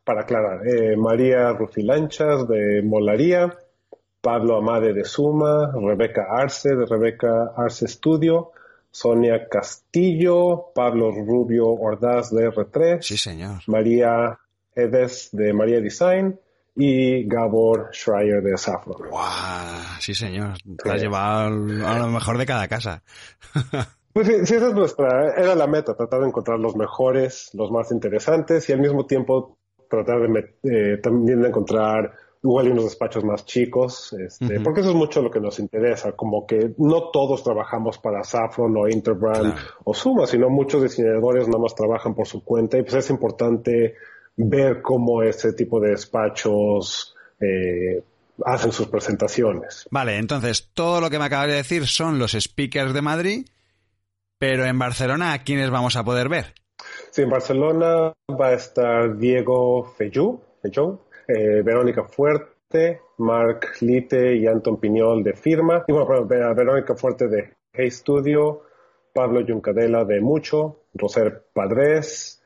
para 0.04 0.22
aclarar. 0.22 0.68
Eh, 0.68 0.96
María 0.98 1.52
Rufilanchas 1.54 2.48
de 2.48 2.82
Molaría, 2.84 3.58
Pablo 4.22 4.58
Amade 4.58 4.94
de 4.94 5.04
Suma, 5.04 5.72
Rebeca 5.74 6.28
Arce 6.30 6.76
de 6.76 6.86
Rebeca 6.86 7.52
Arce 7.58 7.88
Studio, 7.88 8.52
Sonia 8.94 9.50
Castillo, 9.50 10.72
Pablo 10.76 11.10
Rubio 11.10 11.68
Ordaz 11.68 12.30
de 12.30 12.48
R3. 12.48 13.02
Sí, 13.02 13.18
señor. 13.18 13.62
María 13.66 14.38
Edes 14.76 15.30
de 15.32 15.52
María 15.52 15.82
Design 15.82 16.40
y 16.76 17.28
Gabor 17.28 17.90
Schreier 17.92 18.44
de 18.44 18.56
Saffron. 18.56 19.10
¡Guau! 19.10 20.00
Sí, 20.00 20.14
señor. 20.14 20.58
Te 20.84 20.92
has 20.92 21.02
llevado 21.02 21.48
a 21.88 21.98
lo 21.98 22.08
mejor 22.08 22.38
de 22.38 22.46
cada 22.46 22.68
casa. 22.68 23.04
Pues 24.14 24.28
sí, 24.28 24.34
esa 24.54 24.68
es 24.68 24.76
nuestra, 24.76 25.34
era 25.36 25.56
la 25.56 25.66
meta, 25.66 25.96
tratar 25.96 26.22
de 26.22 26.28
encontrar 26.28 26.60
los 26.60 26.76
mejores, 26.76 27.50
los 27.56 27.72
más 27.72 27.92
interesantes 27.92 28.70
y 28.70 28.72
al 28.72 28.80
mismo 28.80 29.08
tiempo 29.08 29.58
tratar 29.90 30.22
de 30.22 30.56
eh, 30.66 30.98
también 31.02 31.42
de 31.42 31.48
encontrar 31.48 32.14
igual 32.44 32.72
unos 32.72 32.86
despachos 32.86 33.24
más 33.24 33.46
chicos, 33.46 34.14
este, 34.14 34.60
porque 34.60 34.82
eso 34.82 34.90
es 34.90 34.96
mucho 34.96 35.22
lo 35.22 35.32
que 35.32 35.40
nos 35.40 35.60
interesa, 35.60 36.12
como 36.12 36.46
que 36.46 36.74
no 36.78 37.10
todos 37.10 37.44
trabajamos 37.44 37.98
para 37.98 38.24
Saffron 38.24 38.76
o 38.78 38.90
Interbrand 38.90 39.56
o 39.86 39.94
Suma, 39.94 40.28
sino 40.28 40.50
muchos 40.50 40.84
diseñadores 40.84 41.48
nada 41.48 41.60
más 41.60 41.74
trabajan 41.74 42.14
por 42.14 42.28
su 42.28 42.44
cuenta 42.44 42.78
y 42.78 42.84
pues 42.84 42.96
es 42.96 43.10
importante 43.10 43.96
ver 44.36 44.82
cómo 44.82 45.24
ese 45.24 45.54
tipo 45.54 45.80
de 45.80 45.92
despachos 45.92 47.16
eh, 47.40 48.04
hacen 48.46 48.72
sus 48.72 48.88
presentaciones. 48.88 49.88
Vale, 49.90 50.18
entonces 50.18 50.70
todo 50.74 51.00
lo 51.00 51.10
que 51.10 51.20
me 51.20 51.26
acabas 51.26 51.48
de 51.48 51.56
decir 51.56 51.88
son 51.88 52.20
los 52.20 52.34
speakers 52.34 52.94
de 52.94 53.02
Madrid 53.02 53.46
pero 54.44 54.66
en 54.66 54.78
Barcelona, 54.78 55.32
¿a 55.32 55.42
quiénes 55.42 55.70
vamos 55.70 55.96
a 55.96 56.04
poder 56.04 56.28
ver? 56.28 56.54
Sí, 57.12 57.22
en 57.22 57.30
Barcelona 57.30 58.12
va 58.30 58.48
a 58.48 58.52
estar 58.52 59.18
Diego 59.18 59.86
Feyú, 59.98 60.42
eh, 61.28 61.62
Verónica 61.62 62.04
Fuerte, 62.04 63.02
Marc 63.18 63.82
Lite 63.82 64.36
y 64.36 64.48
Anton 64.48 64.80
Piñol 64.80 65.24
de 65.24 65.34
Firma. 65.34 65.84
Y 65.88 65.92
bueno, 65.92 66.26
Verónica 66.26 66.96
Fuerte 66.96 67.28
de 67.28 67.54
Hey 67.72 67.92
Studio, 67.92 68.64
Pablo 69.14 69.42
Yuncadela 69.42 70.06
de 70.06 70.20
Mucho, 70.22 70.82
Roser 70.94 71.46
Padres, 71.54 72.42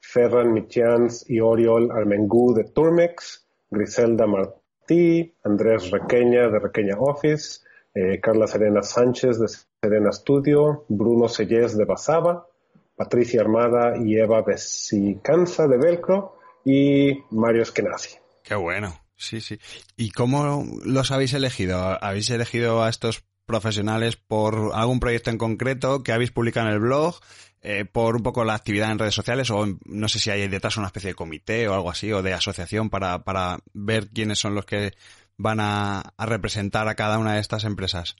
Ferran 0.00 0.52
Michians 0.52 1.28
y 1.28 1.40
Oriol 1.40 1.90
Armengú 1.90 2.54
de 2.54 2.64
Turmex, 2.64 3.46
Griselda 3.70 4.26
Martí, 4.26 5.34
Andrés 5.42 5.90
Requeña 5.90 6.48
de 6.48 6.58
Requeña 6.58 6.96
Office, 6.98 7.60
eh, 7.94 8.20
Carla 8.20 8.46
Serena 8.46 8.82
Sánchez 8.82 9.38
de 9.40 9.48
Serena 9.82 10.12
Studio, 10.12 10.84
Bruno 10.88 11.28
Sellés 11.28 11.76
de 11.76 11.84
Basaba, 11.84 12.46
Patricia 12.94 13.40
Armada 13.40 13.96
y 13.98 14.16
Eva 14.16 14.42
Besicanza 14.42 15.66
de 15.66 15.76
Velcro 15.76 16.36
y 16.66 17.22
Mario 17.30 17.62
Eskenazi. 17.62 18.16
Qué 18.42 18.56
bueno, 18.56 19.00
sí, 19.16 19.40
sí. 19.40 19.58
¿Y 19.96 20.10
cómo 20.10 20.66
los 20.84 21.12
habéis 21.12 21.32
elegido? 21.32 21.78
¿Habéis 22.02 22.28
elegido 22.28 22.82
a 22.82 22.90
estos 22.90 23.24
profesionales 23.46 24.16
por 24.16 24.72
algún 24.74 24.98
proyecto 24.98 25.30
en 25.30 25.38
concreto 25.38 26.02
que 26.02 26.12
habéis 26.12 26.32
publicado 26.32 26.66
en 26.66 26.74
el 26.74 26.80
blog? 26.80 27.20
Eh, 27.62 27.84
por 27.84 28.16
un 28.16 28.22
poco 28.22 28.44
la 28.44 28.54
actividad 28.54 28.92
en 28.92 28.98
redes 28.98 29.14
sociales 29.14 29.50
o 29.50 29.66
no 29.86 30.08
sé 30.08 30.18
si 30.18 30.30
hay 30.30 30.46
detrás 30.46 30.76
una 30.76 30.86
especie 30.86 31.10
de 31.10 31.14
comité 31.14 31.66
o 31.66 31.74
algo 31.74 31.90
así 31.90 32.12
o 32.12 32.22
de 32.22 32.32
asociación 32.32 32.90
para, 32.90 33.24
para 33.24 33.58
ver 33.72 34.08
quiénes 34.08 34.38
son 34.38 34.54
los 34.54 34.66
que 34.66 34.92
van 35.36 35.60
a, 35.60 36.14
representar 36.18 36.88
a 36.88 36.94
cada 36.94 37.18
una 37.18 37.34
de 37.34 37.40
estas 37.40 37.64
empresas? 37.64 38.16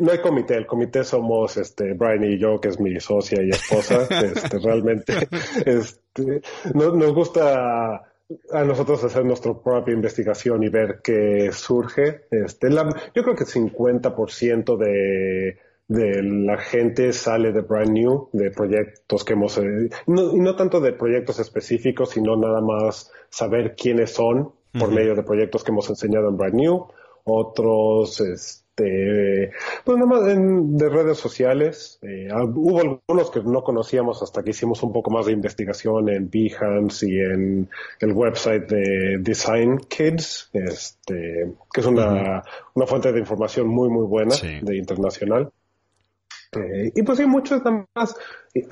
No 0.00 0.12
hay 0.12 0.18
comité, 0.18 0.56
el 0.56 0.66
comité 0.66 1.04
somos 1.04 1.56
este 1.56 1.94
Brian 1.94 2.24
y 2.24 2.38
yo, 2.38 2.60
que 2.60 2.68
es 2.68 2.80
mi 2.80 2.98
socia 3.00 3.42
y 3.42 3.50
esposa. 3.50 4.06
este, 4.24 4.58
realmente 4.58 5.28
este, 5.64 6.42
nos 6.74 7.14
gusta 7.14 8.06
a 8.52 8.64
nosotros 8.64 9.02
hacer 9.02 9.24
nuestra 9.24 9.54
propia 9.54 9.94
investigación 9.94 10.62
y 10.62 10.68
ver 10.68 11.00
qué 11.02 11.50
surge. 11.52 12.26
Este, 12.30 12.70
yo 12.70 13.22
creo 13.22 13.34
que 13.34 13.44
el 13.44 13.50
50% 13.50 14.76
de, 14.76 15.58
de 15.88 16.22
la 16.22 16.58
gente 16.58 17.12
sale 17.12 17.52
de 17.52 17.62
Brand 17.62 17.90
New, 17.90 18.28
de 18.32 18.50
proyectos 18.50 19.24
que 19.24 19.32
hemos... 19.32 19.58
Eh, 19.58 19.90
y 20.06 20.12
no 20.40 20.56
tanto 20.56 20.80
de 20.80 20.92
proyectos 20.92 21.40
específicos, 21.40 22.10
sino 22.10 22.36
nada 22.36 22.60
más 22.60 23.10
saber 23.28 23.74
quiénes 23.74 24.12
son 24.12 24.52
por 24.78 24.92
medio 24.92 25.16
de 25.16 25.24
proyectos 25.24 25.64
que 25.64 25.72
hemos 25.72 25.90
enseñado 25.90 26.28
en 26.28 26.36
Brand 26.36 26.54
New, 26.54 26.86
otros, 27.24 28.20
este, 28.80 29.52
pues 29.84 29.98
nada 29.98 30.10
más 30.10 30.24
de 30.24 30.88
redes 30.88 31.18
sociales. 31.18 31.98
Eh, 32.02 32.28
ah, 32.32 32.44
hubo 32.44 32.80
algunos 32.80 33.30
que 33.30 33.42
no 33.42 33.62
conocíamos 33.62 34.22
hasta 34.22 34.42
que 34.42 34.50
hicimos 34.50 34.82
un 34.82 34.92
poco 34.92 35.10
más 35.10 35.26
de 35.26 35.32
investigación 35.32 36.08
en 36.08 36.30
Behance 36.30 37.08
y 37.08 37.18
en 37.18 37.68
el 38.00 38.12
website 38.12 38.68
de 38.68 39.18
Design 39.20 39.78
Kids, 39.78 40.50
este, 40.52 41.52
que 41.72 41.80
es 41.80 41.86
una, 41.86 42.42
una 42.74 42.86
fuente 42.86 43.12
de 43.12 43.20
información 43.20 43.68
muy, 43.68 43.88
muy 43.88 44.06
buena 44.06 44.34
de 44.36 44.76
internacional. 44.76 45.50
Eh, 46.52 46.92
y 46.94 47.02
pues 47.02 47.20
hay 47.20 47.26
muchos 47.26 47.62
más. 47.94 48.16
Eh, 48.52 48.66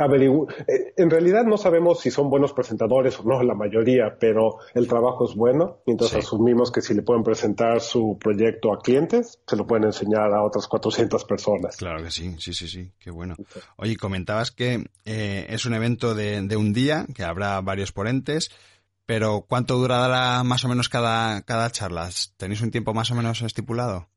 en 0.96 1.10
realidad 1.10 1.44
no 1.44 1.56
sabemos 1.56 2.00
si 2.00 2.10
son 2.10 2.28
buenos 2.28 2.52
presentadores 2.52 3.20
o 3.20 3.22
no, 3.22 3.42
la 3.42 3.54
mayoría, 3.54 4.16
pero 4.18 4.58
el 4.74 4.88
trabajo 4.88 5.28
es 5.28 5.36
bueno. 5.36 5.78
Entonces 5.86 6.24
asumimos 6.24 6.72
que 6.72 6.82
si 6.82 6.94
le 6.94 7.02
pueden 7.02 7.22
presentar 7.22 7.80
su 7.80 8.18
proyecto 8.18 8.72
a 8.72 8.80
clientes, 8.80 9.38
se 9.46 9.56
lo 9.56 9.66
pueden 9.66 9.84
enseñar 9.84 10.32
a 10.32 10.42
otras 10.42 10.66
400 10.66 11.24
personas. 11.24 11.76
Claro 11.76 12.02
que 12.02 12.10
sí, 12.10 12.34
sí, 12.38 12.52
sí, 12.52 12.66
sí, 12.66 12.90
qué 12.98 13.10
bueno. 13.10 13.36
Oye, 13.76 13.96
comentabas 13.96 14.50
que 14.50 14.84
eh, 15.04 15.46
es 15.48 15.64
un 15.64 15.74
evento 15.74 16.14
de, 16.14 16.42
de, 16.42 16.56
un 16.56 16.72
día, 16.72 17.06
que 17.14 17.22
habrá 17.22 17.60
varios 17.60 17.92
ponentes, 17.92 18.50
pero 19.06 19.46
¿cuánto 19.48 19.76
durará 19.76 20.42
más 20.42 20.64
o 20.64 20.68
menos 20.68 20.88
cada, 20.88 21.42
cada 21.42 21.70
charla? 21.70 22.08
¿Tenéis 22.36 22.60
un 22.60 22.72
tiempo 22.72 22.92
más 22.92 23.10
o 23.12 23.14
menos 23.14 23.40
estipulado? 23.42 24.08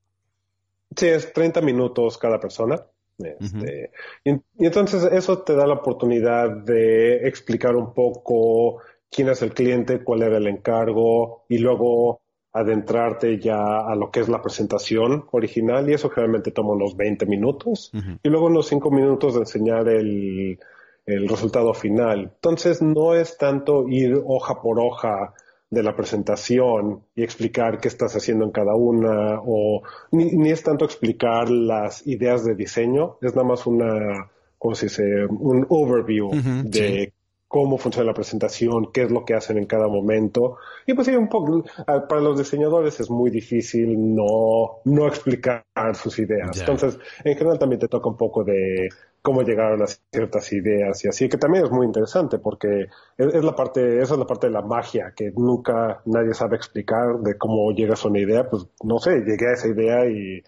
Sí, 0.95 1.07
es 1.07 1.31
30 1.31 1.61
minutos 1.61 2.17
cada 2.17 2.39
persona. 2.39 2.83
Este, 3.25 3.91
y, 4.23 4.39
entonces 4.65 5.03
eso 5.11 5.39
te 5.39 5.55
da 5.55 5.67
la 5.67 5.75
oportunidad 5.75 6.49
de 6.49 7.27
explicar 7.27 7.75
un 7.75 7.93
poco 7.93 8.81
quién 9.09 9.29
es 9.29 9.41
el 9.41 9.53
cliente, 9.53 10.03
cuál 10.03 10.23
era 10.23 10.37
el 10.37 10.47
encargo 10.47 11.45
y 11.49 11.57
luego 11.57 12.21
adentrarte 12.53 13.39
ya 13.39 13.79
a 13.79 13.95
lo 13.95 14.11
que 14.11 14.19
es 14.19 14.29
la 14.29 14.41
presentación 14.41 15.25
original 15.31 15.89
y 15.89 15.93
eso 15.93 16.09
generalmente 16.09 16.51
toma 16.51 16.73
unos 16.73 16.97
20 16.97 17.25
minutos 17.25 17.91
y 17.93 18.29
luego 18.29 18.47
unos 18.47 18.67
5 18.67 18.91
minutos 18.91 19.35
de 19.35 19.39
enseñar 19.39 19.87
el, 19.87 20.59
el 21.05 21.29
resultado 21.29 21.73
final. 21.73 22.31
Entonces 22.35 22.81
no 22.81 23.15
es 23.15 23.37
tanto 23.37 23.87
ir 23.87 24.21
hoja 24.25 24.61
por 24.61 24.79
hoja 24.79 25.33
de 25.71 25.83
la 25.83 25.95
presentación 25.95 27.05
y 27.15 27.23
explicar 27.23 27.79
qué 27.79 27.87
estás 27.87 28.15
haciendo 28.15 28.43
en 28.43 28.51
cada 28.51 28.75
una, 28.75 29.39
o 29.43 29.81
ni, 30.11 30.51
es 30.51 30.61
tanto 30.61 30.83
explicar 30.83 31.49
las 31.49 32.05
ideas 32.05 32.43
de 32.43 32.55
diseño, 32.55 33.17
es 33.21 33.33
nada 33.33 33.47
más 33.47 33.65
una, 33.65 34.29
¿cómo 34.57 34.75
se 34.75 34.87
dice? 34.87 35.25
Un 35.25 35.65
overview 35.69 36.29
de 36.65 37.13
cómo 37.51 37.77
funciona 37.77 38.07
la 38.07 38.13
presentación, 38.13 38.91
qué 38.93 39.03
es 39.03 39.11
lo 39.11 39.25
que 39.25 39.33
hacen 39.33 39.57
en 39.57 39.65
cada 39.65 39.89
momento. 39.89 40.57
Y 40.87 40.93
pues 40.93 41.05
sí, 41.07 41.15
un 41.15 41.27
poco, 41.27 41.65
para 41.85 42.21
los 42.21 42.37
diseñadores 42.37 42.97
es 43.01 43.09
muy 43.09 43.29
difícil 43.29 44.15
no, 44.15 44.79
no 44.85 45.05
explicar 45.05 45.65
sus 45.93 46.17
ideas. 46.19 46.57
Entonces, 46.57 46.97
en 47.25 47.35
general 47.35 47.59
también 47.59 47.81
te 47.81 47.89
toca 47.89 48.09
un 48.09 48.15
poco 48.15 48.45
de 48.45 48.87
cómo 49.21 49.41
llegaron 49.41 49.81
a 49.83 49.87
ciertas 49.87 50.51
ideas 50.53 51.03
y 51.03 51.09
así, 51.09 51.27
que 51.27 51.37
también 51.37 51.65
es 51.65 51.71
muy 51.71 51.85
interesante 51.85 52.39
porque 52.39 52.87
es, 53.17 53.43
la 53.43 53.53
parte, 53.53 54.01
esa 54.01 54.13
es 54.13 54.19
la 54.19 54.25
parte 54.25 54.47
de 54.47 54.53
la 54.53 54.61
magia 54.61 55.13
que 55.13 55.31
nunca 55.35 56.01
nadie 56.05 56.33
sabe 56.33 56.55
explicar 56.55 57.19
de 57.19 57.37
cómo 57.37 57.71
llegas 57.73 58.05
a 58.05 58.07
una 58.07 58.19
idea, 58.19 58.49
pues 58.49 58.65
no 58.81 58.97
sé, 58.99 59.19
llegué 59.19 59.49
a 59.49 59.53
esa 59.53 59.67
idea 59.67 60.05
y 60.05 60.41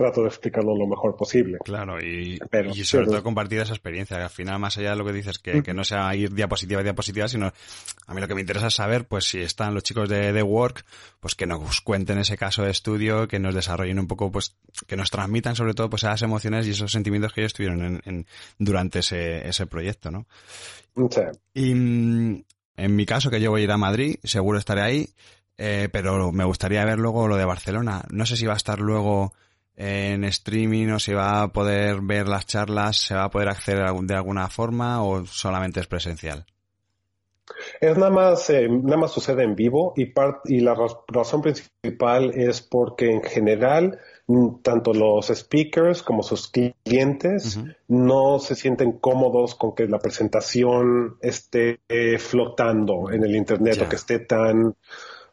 trato 0.00 0.22
de 0.22 0.28
explicarlo 0.28 0.74
lo 0.74 0.86
mejor 0.86 1.14
posible. 1.14 1.58
Claro, 1.62 2.00
y, 2.00 2.38
y 2.74 2.84
sobre 2.84 3.06
todo 3.06 3.22
compartir 3.22 3.60
esa 3.60 3.74
experiencia. 3.74 4.16
Al 4.16 4.30
final, 4.30 4.58
más 4.58 4.78
allá 4.78 4.90
de 4.90 4.96
lo 4.96 5.04
que 5.04 5.12
dices, 5.12 5.38
que, 5.38 5.62
que, 5.62 5.74
no 5.74 5.84
sea 5.84 6.14
ir 6.16 6.32
diapositiva 6.32 6.80
a 6.80 6.82
diapositiva, 6.82 7.28
sino 7.28 7.52
a 8.06 8.14
mí 8.14 8.20
lo 8.20 8.26
que 8.26 8.34
me 8.34 8.40
interesa 8.40 8.68
es 8.68 8.74
saber, 8.74 9.06
pues 9.06 9.26
si 9.26 9.40
están 9.40 9.74
los 9.74 9.82
chicos 9.82 10.08
de, 10.08 10.32
The 10.32 10.42
Work, 10.42 10.86
pues 11.20 11.34
que 11.34 11.44
nos 11.44 11.82
cuenten 11.82 12.16
ese 12.16 12.38
caso 12.38 12.62
de 12.62 12.70
estudio, 12.70 13.28
que 13.28 13.38
nos 13.38 13.54
desarrollen 13.54 13.98
un 13.98 14.06
poco, 14.06 14.32
pues 14.32 14.56
que 14.86 14.96
nos 14.96 15.10
transmitan 15.10 15.54
sobre 15.54 15.74
todo 15.74 15.90
pues 15.90 16.04
esas 16.04 16.22
emociones 16.22 16.66
y 16.66 16.70
esos 16.70 16.90
sentimientos 16.90 17.34
que 17.34 17.42
ellos 17.42 17.52
tuvieron 17.52 18.00
en, 18.04 18.26
durante 18.58 19.00
ese, 19.00 19.46
ese 19.46 19.66
proyecto, 19.66 20.10
¿no? 20.10 20.26
Y 21.52 21.74
mm, 21.74 22.42
en 22.76 22.96
mi 22.96 23.04
caso, 23.04 23.30
que 23.30 23.40
yo 23.40 23.50
voy 23.50 23.60
a 23.60 23.64
ir 23.64 23.70
a 23.70 23.76
Madrid, 23.76 24.16
seguro 24.24 24.58
estaré 24.58 24.80
ahí, 24.80 25.10
eh, 25.58 25.90
pero 25.92 26.32
me 26.32 26.44
gustaría 26.44 26.84
ver 26.86 26.98
luego 26.98 27.28
lo 27.28 27.36
de 27.36 27.44
Barcelona. 27.44 28.02
No 28.10 28.24
sé 28.24 28.36
si 28.36 28.46
va 28.46 28.54
a 28.54 28.56
estar 28.56 28.80
luego 28.80 29.34
en 29.80 30.24
streaming 30.24 30.88
o 30.88 30.98
si 30.98 31.14
va 31.14 31.42
a 31.42 31.48
poder 31.48 32.02
ver 32.02 32.28
las 32.28 32.44
charlas, 32.46 32.98
se 32.98 33.14
va 33.14 33.24
a 33.24 33.30
poder 33.30 33.48
acceder 33.48 33.90
de 34.02 34.14
alguna 34.14 34.48
forma 34.48 35.02
o 35.02 35.24
solamente 35.24 35.80
es 35.80 35.86
presencial? 35.86 36.44
Es 37.80 37.96
nada 37.96 38.10
más, 38.10 38.50
eh, 38.50 38.68
nada 38.68 38.98
más 38.98 39.10
sucede 39.10 39.42
en 39.42 39.56
vivo 39.56 39.94
y, 39.96 40.12
y 40.44 40.60
la 40.60 40.76
razón 41.08 41.40
principal 41.40 42.32
es 42.34 42.60
porque 42.60 43.10
en 43.10 43.22
general 43.22 43.98
mm, 44.26 44.60
tanto 44.62 44.92
los 44.92 45.28
speakers 45.28 46.02
como 46.02 46.22
sus 46.22 46.48
clientes 46.48 47.58
no 47.88 48.38
se 48.38 48.54
sienten 48.54 48.92
cómodos 48.92 49.54
con 49.54 49.74
que 49.74 49.88
la 49.88 49.98
presentación 49.98 51.16
esté 51.22 51.80
flotando 52.18 53.10
en 53.10 53.24
el 53.24 53.34
internet 53.34 53.80
o 53.82 53.88
que 53.88 53.96
esté 53.96 54.18
tan 54.20 54.76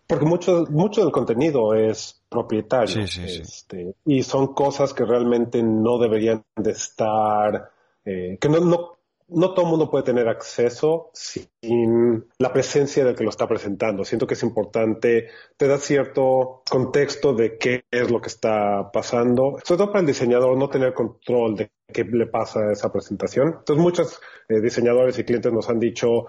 porque 0.07 0.25
mucho 0.25 0.65
mucho 0.69 1.01
del 1.01 1.11
contenido 1.11 1.75
es 1.75 2.16
propietario. 2.29 3.03
Este, 3.03 3.95
y 4.05 4.23
son 4.23 4.53
cosas 4.53 4.93
que 4.93 5.05
realmente 5.05 5.61
no 5.63 5.97
deberían 5.97 6.43
de 6.55 6.71
estar, 6.71 7.71
eh, 8.05 8.37
que 8.39 8.49
no, 8.49 8.59
no, 8.59 8.97
no 9.29 9.53
todo 9.53 9.65
el 9.65 9.71
mundo 9.71 9.89
puede 9.89 10.05
tener 10.05 10.27
acceso 10.29 11.09
sin 11.13 12.25
la 12.37 12.53
presencia 12.53 13.03
del 13.03 13.15
que 13.15 13.23
lo 13.23 13.29
está 13.29 13.47
presentando. 13.47 14.05
Siento 14.05 14.25
que 14.25 14.35
es 14.35 14.43
importante, 14.43 15.29
te 15.57 15.67
da 15.67 15.77
cierto 15.77 16.63
contexto 16.69 17.33
de 17.33 17.57
qué 17.57 17.83
es 17.91 18.09
lo 18.09 18.21
que 18.21 18.29
está 18.29 18.89
pasando, 18.91 19.57
sobre 19.63 19.77
todo 19.79 19.87
para 19.87 20.01
el 20.01 20.07
diseñador 20.07 20.57
no 20.57 20.69
tener 20.69 20.93
control 20.93 21.55
de 21.55 21.71
qué 21.91 22.03
le 22.03 22.27
pasa 22.27 22.61
a 22.61 22.71
esa 22.71 22.91
presentación. 22.91 23.55
Entonces 23.59 23.83
muchos 23.83 24.19
eh, 24.47 24.61
diseñadores 24.61 25.19
y 25.19 25.25
clientes 25.25 25.51
nos 25.51 25.69
han 25.69 25.79
dicho, 25.79 26.27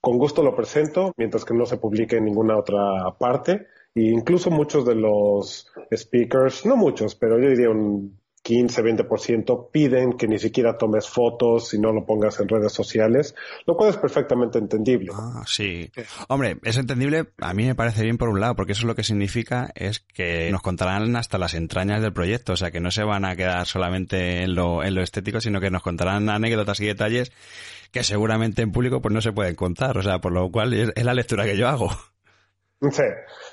con 0.00 0.18
gusto 0.18 0.42
lo 0.42 0.54
presento, 0.54 1.12
mientras 1.16 1.44
que 1.44 1.54
no 1.54 1.66
se 1.66 1.78
publique 1.78 2.16
en 2.16 2.24
ninguna 2.24 2.56
otra 2.56 3.12
parte. 3.18 3.66
E 3.94 4.02
incluso 4.02 4.50
muchos 4.50 4.86
de 4.86 4.94
los 4.94 5.66
speakers, 5.94 6.64
no 6.66 6.76
muchos, 6.76 7.14
pero 7.14 7.38
yo 7.38 7.48
diría 7.48 7.70
un 7.70 8.22
15, 8.42 8.82
20% 8.82 9.70
piden 9.70 10.14
que 10.14 10.26
ni 10.26 10.38
siquiera 10.38 10.76
tomes 10.76 11.08
fotos 11.08 11.74
y 11.74 11.78
no 11.78 11.92
lo 11.92 12.04
pongas 12.04 12.40
en 12.40 12.48
redes 12.48 12.72
sociales, 12.72 13.34
lo 13.66 13.76
cual 13.76 13.90
es 13.90 13.96
perfectamente 13.96 14.58
entendible. 14.58 15.12
Ah, 15.14 15.44
sí. 15.46 15.90
Hombre, 16.28 16.58
es 16.64 16.76
entendible, 16.76 17.28
a 17.38 17.54
mí 17.54 17.66
me 17.66 17.76
parece 17.76 18.02
bien 18.02 18.18
por 18.18 18.28
un 18.28 18.40
lado, 18.40 18.56
porque 18.56 18.72
eso 18.72 18.86
lo 18.86 18.96
que 18.96 19.04
significa 19.04 19.70
es 19.76 20.00
que 20.00 20.50
nos 20.50 20.62
contarán 20.62 21.14
hasta 21.14 21.38
las 21.38 21.54
entrañas 21.54 22.02
del 22.02 22.12
proyecto, 22.12 22.54
o 22.54 22.56
sea, 22.56 22.72
que 22.72 22.80
no 22.80 22.90
se 22.90 23.04
van 23.04 23.24
a 23.24 23.36
quedar 23.36 23.66
solamente 23.66 24.42
en 24.42 24.56
lo, 24.56 24.82
en 24.82 24.96
lo 24.96 25.02
estético, 25.02 25.40
sino 25.40 25.60
que 25.60 25.70
nos 25.70 25.82
contarán 25.82 26.28
anécdotas 26.28 26.80
y 26.80 26.86
detalles 26.86 27.32
que 27.92 28.02
seguramente 28.02 28.62
en 28.62 28.72
público 28.72 29.02
pues 29.02 29.14
no 29.14 29.20
se 29.20 29.32
pueden 29.32 29.54
contar, 29.54 29.98
o 29.98 30.02
sea, 30.02 30.20
por 30.20 30.32
lo 30.32 30.50
cual 30.50 30.72
es 30.72 31.04
la 31.04 31.14
lectura 31.14 31.44
que 31.44 31.56
yo 31.56 31.68
hago. 31.68 31.90
Sí, 32.90 33.02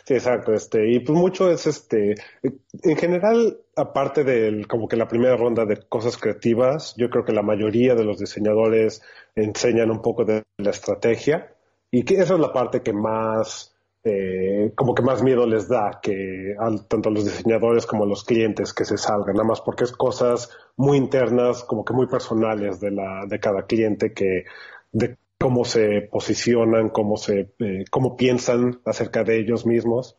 sí, 0.05 0.13
exacto. 0.15 0.53
Este, 0.53 0.91
y 0.91 1.01
pues 1.01 1.17
mucho 1.17 1.51
es 1.51 1.67
este, 1.67 2.15
en 2.41 2.97
general, 2.97 3.59
aparte 3.75 4.23
del 4.23 4.67
como 4.67 4.87
que 4.87 4.95
la 4.95 5.07
primera 5.07 5.37
ronda 5.37 5.65
de 5.65 5.77
cosas 5.87 6.17
creativas, 6.17 6.95
yo 6.97 7.11
creo 7.11 7.23
que 7.25 7.31
la 7.33 7.43
mayoría 7.43 7.93
de 7.93 8.03
los 8.03 8.17
diseñadores 8.17 9.03
enseñan 9.35 9.91
un 9.91 10.01
poco 10.01 10.25
de 10.25 10.43
la 10.57 10.71
estrategia 10.71 11.53
y 11.91 12.03
que 12.03 12.15
esa 12.15 12.33
es 12.33 12.39
la 12.39 12.51
parte 12.51 12.81
que 12.81 12.91
más, 12.91 13.75
eh, 14.03 14.73
como 14.75 14.95
que 14.95 15.03
más 15.03 15.21
miedo 15.21 15.45
les 15.45 15.69
da 15.69 15.99
que 16.01 16.55
tanto 16.87 17.09
a 17.09 17.11
los 17.11 17.25
diseñadores 17.25 17.85
como 17.85 18.05
a 18.05 18.07
los 18.07 18.23
clientes 18.23 18.73
que 18.73 18.85
se 18.85 18.97
salgan, 18.97 19.35
nada 19.35 19.47
más 19.47 19.61
porque 19.61 19.83
es 19.83 19.91
cosas 19.91 20.49
muy 20.75 20.97
internas, 20.97 21.63
como 21.63 21.85
que 21.85 21.93
muy 21.93 22.07
personales 22.07 22.79
de 22.79 22.89
la, 22.89 23.25
de 23.27 23.39
cada 23.39 23.67
cliente 23.67 24.11
que 24.11 24.45
de 24.91 25.17
cómo 25.39 25.63
se 25.65 26.01
posicionan, 26.11 26.89
cómo 26.89 27.17
se, 27.17 27.53
eh, 27.59 27.85
cómo 27.89 28.15
piensan 28.17 28.81
acerca 28.85 29.23
de 29.23 29.39
ellos 29.39 29.65
mismos. 29.65 30.17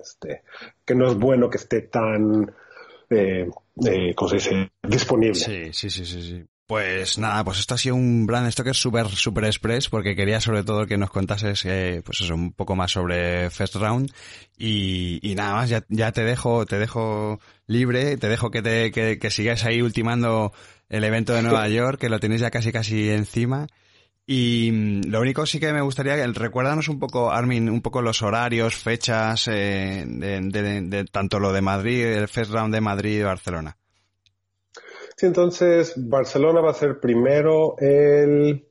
este, 0.00 0.42
que 0.84 0.94
no 0.96 1.06
es 1.08 1.16
bueno 1.16 1.48
que 1.48 1.58
esté 1.58 1.82
tan, 1.82 2.52
eh, 3.08 3.48
eh, 3.86 4.14
¿cómo 4.14 4.28
se 4.28 4.36
dice? 4.36 4.70
Disponible. 4.82 5.34
Sí, 5.34 5.72
sí, 5.72 5.90
sí, 5.90 6.04
sí, 6.04 6.22
sí. 6.22 6.44
Pues 6.66 7.18
nada, 7.18 7.44
pues 7.44 7.58
esto 7.58 7.74
ha 7.74 7.78
sido 7.78 7.94
un 7.94 8.26
brand 8.26 8.48
esto 8.48 8.64
que 8.64 8.70
es 8.70 8.78
súper, 8.78 9.06
súper 9.08 9.44
express 9.44 9.90
porque 9.90 10.16
quería 10.16 10.40
sobre 10.40 10.64
todo 10.64 10.86
que 10.86 10.96
nos 10.96 11.10
contases, 11.10 11.64
eh, 11.66 12.00
pues 12.04 12.22
eso, 12.22 12.34
un 12.34 12.52
poco 12.52 12.74
más 12.74 12.90
sobre 12.90 13.50
First 13.50 13.76
Round 13.76 14.10
y, 14.56 15.20
y 15.22 15.34
nada 15.34 15.54
más, 15.54 15.68
ya, 15.68 15.84
ya 15.88 16.10
te 16.12 16.24
dejo, 16.24 16.64
te 16.64 16.78
dejo 16.78 17.38
libre, 17.66 18.16
te 18.16 18.28
dejo 18.28 18.50
que 18.50 18.62
te, 18.62 18.90
que, 18.92 19.18
que 19.18 19.30
sigas 19.30 19.64
ahí 19.64 19.82
ultimando 19.82 20.52
el 20.88 21.04
evento 21.04 21.34
de 21.34 21.42
Nueva 21.42 21.68
York, 21.68 22.00
que 22.00 22.08
lo 22.08 22.18
tenéis 22.18 22.40
ya 22.40 22.50
casi 22.50 22.72
casi 22.72 23.10
encima 23.10 23.66
y 24.26 24.70
mm, 24.72 25.10
lo 25.10 25.20
único 25.20 25.44
sí 25.44 25.60
que 25.60 25.72
me 25.72 25.82
gustaría, 25.82 26.26
recuérdanos 26.26 26.88
un 26.88 26.98
poco, 26.98 27.30
Armin, 27.30 27.68
un 27.68 27.82
poco 27.82 28.00
los 28.00 28.22
horarios, 28.22 28.74
fechas 28.74 29.48
eh, 29.48 30.04
de, 30.06 31.04
tanto 31.10 31.38
lo 31.38 31.52
de 31.52 31.60
Madrid, 31.60 32.04
el 32.06 32.28
First 32.28 32.52
Round 32.52 32.74
de 32.74 32.80
Madrid 32.80 33.20
y 33.20 33.22
Barcelona. 33.22 33.76
Sí, 35.16 35.26
entonces 35.26 35.94
Barcelona 35.96 36.60
va 36.60 36.70
a 36.70 36.74
ser 36.74 36.98
primero 36.98 37.76
el 37.78 38.66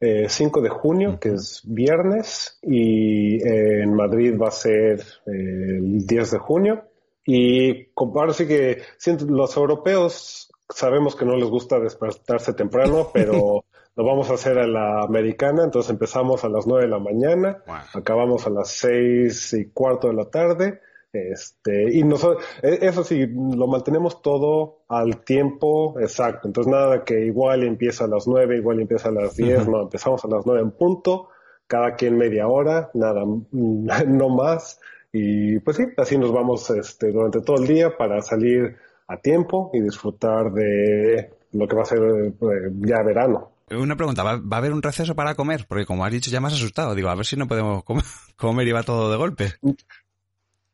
5 0.00 0.58
eh, 0.58 0.62
de 0.62 0.68
junio, 0.68 1.18
que 1.20 1.30
es 1.30 1.62
viernes, 1.64 2.58
y 2.62 3.40
en 3.46 3.94
Madrid 3.94 4.34
va 4.40 4.48
a 4.48 4.52
ser 4.52 5.04
el 5.26 6.06
10 6.06 6.30
de 6.30 6.38
junio. 6.38 6.84
Y 7.26 7.88
ahora 7.96 8.32
sí 8.32 8.46
que 8.46 8.82
los 9.28 9.56
europeos 9.56 10.50
sabemos 10.68 11.14
que 11.14 11.24
no 11.24 11.36
les 11.36 11.48
gusta 11.48 11.78
despertarse 11.78 12.54
temprano, 12.54 13.10
pero 13.14 13.64
lo 13.96 14.04
vamos 14.04 14.30
a 14.30 14.34
hacer 14.34 14.58
a 14.58 14.66
la 14.66 15.02
americana, 15.02 15.64
entonces 15.64 15.90
empezamos 15.90 16.44
a 16.44 16.48
las 16.48 16.66
nueve 16.66 16.84
de 16.84 16.90
la 16.90 16.98
mañana, 16.98 17.62
acabamos 17.92 18.46
a 18.46 18.50
las 18.50 18.68
seis 18.68 19.52
y 19.52 19.66
cuarto 19.66 20.08
de 20.08 20.14
la 20.14 20.24
tarde, 20.30 20.80
este, 21.12 21.96
y 21.96 22.02
nosotros, 22.02 22.44
e, 22.60 22.78
eso 22.82 23.04
sí, 23.04 23.24
lo 23.26 23.68
mantenemos 23.68 24.20
todo 24.20 24.80
al 24.88 25.24
tiempo 25.24 25.98
exacto, 26.00 26.48
entonces 26.48 26.72
nada 26.72 27.04
que 27.04 27.24
igual 27.24 27.62
empieza 27.62 28.04
a 28.04 28.08
las 28.08 28.26
nueve, 28.26 28.56
igual 28.56 28.80
empieza 28.80 29.10
a 29.10 29.12
las 29.12 29.36
diez, 29.36 29.68
no, 29.68 29.82
empezamos 29.82 30.24
a 30.24 30.28
las 30.28 30.44
nueve 30.44 30.62
en 30.62 30.72
punto, 30.72 31.28
cada 31.68 31.94
quien 31.94 32.18
media 32.18 32.48
hora, 32.48 32.90
nada, 32.94 33.22
no 33.52 34.28
más, 34.28 34.80
y 35.12 35.60
pues 35.60 35.76
sí, 35.76 35.84
así 35.96 36.18
nos 36.18 36.32
vamos 36.32 36.68
este, 36.70 37.12
durante 37.12 37.42
todo 37.42 37.62
el 37.62 37.68
día 37.68 37.96
para 37.96 38.20
salir 38.22 38.76
a 39.06 39.18
tiempo 39.18 39.70
y 39.72 39.80
disfrutar 39.80 40.52
de 40.52 41.30
lo 41.52 41.68
que 41.68 41.76
va 41.76 41.82
a 41.82 41.86
ser 41.86 42.00
eh, 42.02 42.70
ya 42.80 43.00
verano. 43.04 43.53
Una 43.70 43.96
pregunta, 43.96 44.22
¿va, 44.22 44.32
a 44.32 44.58
haber 44.58 44.72
un 44.72 44.82
receso 44.82 45.14
para 45.14 45.34
comer? 45.34 45.64
Porque 45.66 45.86
como 45.86 46.04
has 46.04 46.12
dicho, 46.12 46.30
ya 46.30 46.40
me 46.40 46.48
has 46.48 46.54
asustado. 46.54 46.94
Digo, 46.94 47.08
a 47.08 47.14
ver 47.14 47.24
si 47.24 47.36
no 47.36 47.48
podemos 47.48 47.82
comer, 48.36 48.68
y 48.68 48.72
va 48.72 48.82
todo 48.82 49.10
de 49.10 49.16
golpe. 49.16 49.54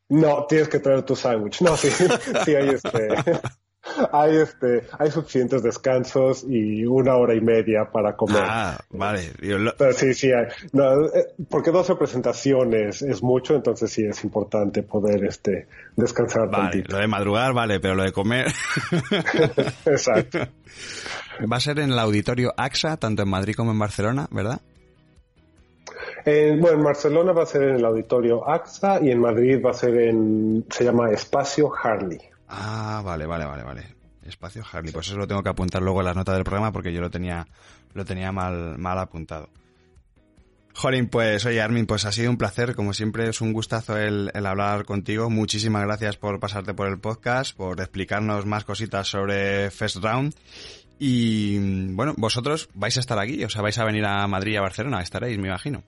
No, 0.08 0.44
tienes 0.48 0.68
que 0.68 0.80
traer 0.80 1.02
tu 1.02 1.14
sándwich. 1.14 1.62
No, 1.62 1.76
sí, 1.76 1.88
sí 2.44 2.54
hay 2.54 2.70
este, 2.70 3.08
hay 4.12 4.38
este, 4.38 4.88
hay 4.98 5.08
suficientes 5.12 5.62
descansos 5.62 6.44
y 6.48 6.84
una 6.84 7.14
hora 7.14 7.34
y 7.36 7.40
media 7.40 7.88
para 7.92 8.16
comer. 8.16 8.42
Ah, 8.44 8.76
vale. 8.90 9.32
Sí, 9.94 10.12
sí, 10.12 10.32
hay. 10.32 10.46
No, 10.72 11.06
eh, 11.06 11.28
porque 11.48 11.70
12 11.70 11.94
presentaciones 11.94 13.02
es 13.02 13.22
mucho, 13.22 13.54
entonces 13.54 13.92
sí 13.92 14.04
es 14.04 14.24
importante 14.24 14.82
poder 14.82 15.24
este 15.24 15.68
descansar 15.94 16.50
vale, 16.50 16.82
Lo 16.88 16.98
de 16.98 17.06
madrugar, 17.06 17.52
vale, 17.52 17.78
pero 17.78 17.94
lo 17.94 18.02
de 18.02 18.12
comer. 18.12 18.52
Exacto. 19.86 20.40
Va 21.46 21.56
a 21.56 21.60
ser 21.60 21.78
en 21.78 21.92
el 21.92 21.98
auditorio 21.98 22.52
AXA, 22.56 22.96
tanto 22.96 23.22
en 23.22 23.28
Madrid 23.28 23.54
como 23.54 23.70
en 23.70 23.78
Barcelona, 23.78 24.28
¿verdad? 24.30 24.60
Eh, 26.24 26.56
bueno, 26.60 26.78
en 26.78 26.84
Barcelona 26.84 27.32
va 27.32 27.44
a 27.44 27.46
ser 27.46 27.62
en 27.62 27.76
el 27.76 27.84
auditorio 27.84 28.48
AXA 28.48 29.00
y 29.02 29.10
en 29.10 29.20
Madrid 29.20 29.60
va 29.64 29.70
a 29.70 29.74
ser 29.74 29.96
en, 29.96 30.64
se 30.70 30.84
llama 30.84 31.10
Espacio 31.10 31.72
Harley. 31.82 32.20
Ah, 32.48 33.02
vale, 33.04 33.26
vale, 33.26 33.46
vale, 33.46 33.62
vale. 33.62 33.84
Espacio 34.22 34.62
Harley. 34.70 34.92
Pues 34.92 35.08
eso 35.08 35.16
lo 35.16 35.26
tengo 35.26 35.42
que 35.42 35.48
apuntar 35.48 35.82
luego 35.82 36.00
en 36.00 36.06
las 36.06 36.16
notas 36.16 36.34
del 36.34 36.44
programa 36.44 36.72
porque 36.72 36.92
yo 36.92 37.00
lo 37.00 37.10
tenía, 37.10 37.46
lo 37.94 38.04
tenía 38.04 38.32
mal, 38.32 38.76
mal 38.78 38.98
apuntado. 38.98 39.48
Jolín, 40.72 41.08
pues 41.08 41.44
oye 41.46 41.60
Armin, 41.60 41.84
pues 41.84 42.04
ha 42.04 42.12
sido 42.12 42.30
un 42.30 42.38
placer, 42.38 42.76
como 42.76 42.94
siempre 42.94 43.28
es 43.28 43.40
un 43.40 43.52
gustazo 43.52 43.98
el, 43.98 44.30
el, 44.34 44.46
hablar 44.46 44.84
contigo. 44.84 45.28
Muchísimas 45.28 45.82
gracias 45.82 46.16
por 46.16 46.38
pasarte 46.38 46.74
por 46.74 46.86
el 46.86 46.98
podcast, 46.98 47.56
por 47.56 47.80
explicarnos 47.80 48.46
más 48.46 48.64
cositas 48.64 49.08
sobre 49.08 49.70
First 49.70 49.96
Round 49.96 50.34
y 51.02 51.58
bueno, 51.94 52.12
vosotros 52.18 52.68
vais 52.74 52.94
a 52.98 53.00
estar 53.00 53.18
aquí, 53.18 53.42
o 53.42 53.48
sea, 53.48 53.62
vais 53.62 53.78
a 53.78 53.84
venir 53.84 54.04
a 54.04 54.26
Madrid 54.28 54.52
y 54.52 54.56
a 54.56 54.60
Barcelona, 54.60 55.00
estaréis, 55.00 55.38
me 55.38 55.48
imagino. 55.48 55.82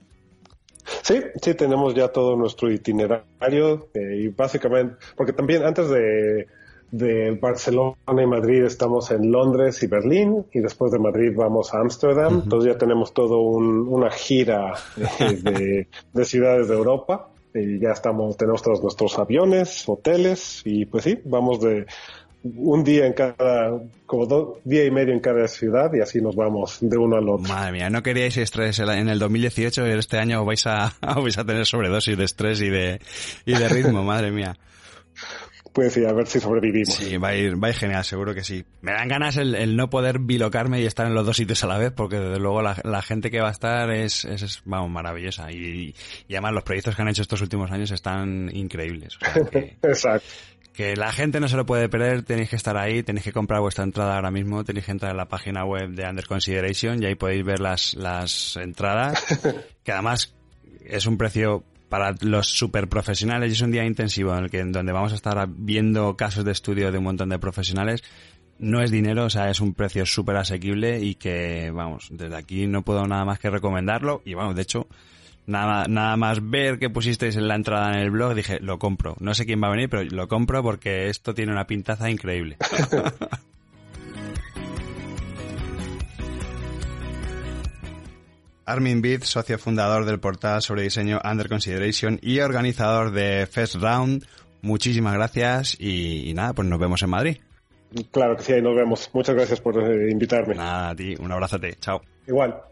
Sí, 1.02 1.20
sí, 1.40 1.54
tenemos 1.54 1.94
ya 1.94 2.08
todo 2.08 2.34
nuestro 2.34 2.72
itinerario 2.72 3.88
eh, 3.92 4.22
y 4.22 4.28
básicamente, 4.28 4.96
porque 5.14 5.34
también 5.34 5.64
antes 5.64 5.90
de, 5.90 6.46
de 6.90 7.30
Barcelona 7.32 7.96
y 8.08 8.26
Madrid 8.26 8.64
estamos 8.64 9.10
en 9.10 9.30
Londres 9.30 9.82
y 9.82 9.86
Berlín 9.86 10.46
y 10.50 10.60
después 10.60 10.90
de 10.90 10.98
Madrid 10.98 11.32
vamos 11.36 11.74
a 11.74 11.80
Ámsterdam, 11.80 12.42
entonces 12.44 12.72
ya 12.72 12.78
tenemos 12.78 13.12
todo 13.12 13.38
una 13.40 14.10
gira 14.10 14.72
de, 15.42 15.88
de, 16.12 16.24
ciudades 16.24 16.68
de 16.68 16.74
Europa 16.74 17.28
y 17.54 17.80
ya 17.80 17.90
estamos, 17.90 18.38
tenemos 18.38 18.62
todos 18.62 18.82
nuestros 18.82 19.18
aviones, 19.18 19.86
hoteles 19.86 20.62
y 20.64 20.86
pues 20.86 21.04
sí, 21.04 21.18
vamos 21.26 21.60
de 21.60 21.84
un 22.44 22.84
día 22.84 23.06
en 23.06 23.12
cada, 23.12 23.78
como 24.06 24.26
dos, 24.26 24.58
día 24.64 24.84
y 24.84 24.90
medio 24.90 25.12
en 25.12 25.20
cada 25.20 25.46
ciudad 25.48 25.92
y 25.94 26.00
así 26.00 26.20
nos 26.20 26.34
vamos 26.34 26.78
de 26.80 26.96
uno 26.96 27.16
al 27.16 27.28
otro. 27.28 27.52
Madre 27.52 27.72
mía, 27.72 27.90
no 27.90 28.02
queríais 28.02 28.36
estrés 28.36 28.78
en 28.80 29.08
el 29.08 29.18
2018 29.18 29.86
y 29.86 29.90
este 29.90 30.18
año 30.18 30.44
vais 30.44 30.66
a, 30.66 30.94
vais 31.00 31.38
a 31.38 31.44
tener 31.44 31.66
sobredosis 31.66 32.16
de 32.16 32.24
estrés 32.24 32.60
y 32.60 32.70
de, 32.70 33.00
y 33.46 33.54
de 33.54 33.68
ritmo, 33.68 34.02
madre 34.04 34.30
mía. 34.30 34.56
Pues 35.72 35.94
sí, 35.94 36.04
a 36.04 36.12
ver 36.12 36.26
si 36.26 36.38
sobrevivimos. 36.38 36.94
Sí, 36.94 37.16
va 37.16 37.28
a 37.28 37.34
ir, 37.34 37.62
va 37.62 37.68
a 37.68 37.70
ir 37.70 37.76
genial, 37.76 38.04
seguro 38.04 38.34
que 38.34 38.44
sí. 38.44 38.62
Me 38.82 38.92
dan 38.92 39.08
ganas 39.08 39.38
el, 39.38 39.74
no 39.74 39.88
poder 39.88 40.18
bilocarme 40.18 40.82
y 40.82 40.84
estar 40.84 41.06
en 41.06 41.14
los 41.14 41.24
dos 41.24 41.38
sitios 41.38 41.64
a 41.64 41.66
la 41.66 41.78
vez, 41.78 41.92
porque 41.92 42.18
desde 42.18 42.38
luego 42.38 42.60
la, 42.60 42.76
la 42.84 43.00
gente 43.00 43.30
que 43.30 43.40
va 43.40 43.48
a 43.48 43.52
estar 43.52 43.90
es, 43.90 44.26
es, 44.26 44.60
vamos, 44.66 44.90
maravillosa. 44.90 45.50
Y, 45.50 45.94
y, 46.28 46.34
además 46.34 46.52
los 46.52 46.64
proyectos 46.64 46.94
que 46.94 47.00
han 47.00 47.08
hecho 47.08 47.22
estos 47.22 47.40
últimos 47.40 47.70
años 47.70 47.90
están 47.90 48.50
increíbles. 48.52 49.18
Exacto 49.82 50.26
que 50.72 50.96
la 50.96 51.12
gente 51.12 51.38
no 51.40 51.48
se 51.48 51.56
lo 51.56 51.66
puede 51.66 51.88
perder, 51.88 52.22
tenéis 52.22 52.48
que 52.50 52.56
estar 52.56 52.76
ahí, 52.76 53.02
tenéis 53.02 53.24
que 53.24 53.32
comprar 53.32 53.60
vuestra 53.60 53.84
entrada 53.84 54.16
ahora 54.16 54.30
mismo, 54.30 54.64
tenéis 54.64 54.86
que 54.86 54.92
entrar 54.92 55.10
en 55.10 55.18
la 55.18 55.28
página 55.28 55.64
web 55.64 55.90
de 55.90 56.08
Under 56.08 56.26
Consideration 56.26 57.02
y 57.02 57.06
ahí 57.06 57.14
podéis 57.14 57.44
ver 57.44 57.60
las, 57.60 57.94
las 57.94 58.56
entradas, 58.56 59.22
que 59.84 59.92
además 59.92 60.34
es 60.84 61.06
un 61.06 61.18
precio 61.18 61.64
para 61.88 62.14
los 62.22 62.48
super 62.48 62.88
profesionales 62.88 63.50
y 63.50 63.52
es 63.52 63.60
un 63.60 63.70
día 63.70 63.84
intensivo 63.84 64.34
en 64.34 64.44
el 64.44 64.50
que 64.50 64.60
en 64.60 64.72
donde 64.72 64.92
vamos 64.92 65.12
a 65.12 65.16
estar 65.16 65.46
viendo 65.46 66.16
casos 66.16 66.42
de 66.42 66.52
estudio 66.52 66.90
de 66.90 66.96
un 66.96 67.04
montón 67.04 67.28
de 67.28 67.38
profesionales. 67.38 68.02
No 68.58 68.80
es 68.80 68.90
dinero, 68.90 69.26
o 69.26 69.30
sea, 69.30 69.50
es 69.50 69.60
un 69.60 69.74
precio 69.74 70.06
súper 70.06 70.36
asequible 70.36 71.00
y 71.00 71.16
que, 71.16 71.70
vamos, 71.70 72.08
desde 72.10 72.36
aquí 72.36 72.66
no 72.66 72.82
puedo 72.82 73.06
nada 73.06 73.26
más 73.26 73.38
que 73.38 73.50
recomendarlo 73.50 74.22
y, 74.24 74.32
vamos, 74.32 74.56
de 74.56 74.62
hecho, 74.62 74.86
nada, 75.46 75.84
nada 75.88 76.16
más 76.16 76.50
ver 76.50 76.78
que 76.78 76.90
pusisteis 76.90 77.36
en 77.36 77.48
la 77.48 77.54
entrada 77.54 77.92
en 77.92 77.98
el 78.00 78.10
blog, 78.10 78.34
dije, 78.34 78.58
lo 78.60 78.78
compro. 78.78 79.16
No 79.20 79.34
sé 79.34 79.46
quién 79.46 79.62
va 79.62 79.68
a 79.68 79.72
venir, 79.72 79.88
pero 79.88 80.02
lo 80.04 80.28
compro 80.28 80.62
porque 80.62 81.08
esto 81.08 81.34
tiene 81.34 81.52
una 81.52 81.66
pintaza 81.66 82.10
increíble. 82.10 82.56
Armin 88.64 89.02
Bid, 89.02 89.24
socio 89.24 89.58
fundador 89.58 90.04
del 90.04 90.20
portal 90.20 90.62
sobre 90.62 90.82
diseño 90.82 91.20
Under 91.24 91.48
Consideration 91.48 92.18
y 92.22 92.38
organizador 92.40 93.10
de 93.10 93.48
First 93.50 93.74
Round, 93.76 94.24
muchísimas 94.62 95.14
gracias 95.14 95.76
y, 95.78 96.30
y 96.30 96.34
nada, 96.34 96.52
pues 96.52 96.68
nos 96.68 96.78
vemos 96.78 97.02
en 97.02 97.10
Madrid. 97.10 97.38
Claro 98.10 98.36
que 98.36 98.42
sí, 98.42 98.52
ahí 98.52 98.62
nos 98.62 98.74
vemos. 98.74 99.10
Muchas 99.12 99.34
gracias 99.34 99.60
por 99.60 99.78
eh, 99.78 100.10
invitarme. 100.10 100.54
Nada, 100.54 100.90
a 100.90 100.96
ti, 100.96 101.14
un 101.18 101.30
abrazote. 101.30 101.74
Chao. 101.80 102.00
Igual. 102.26 102.71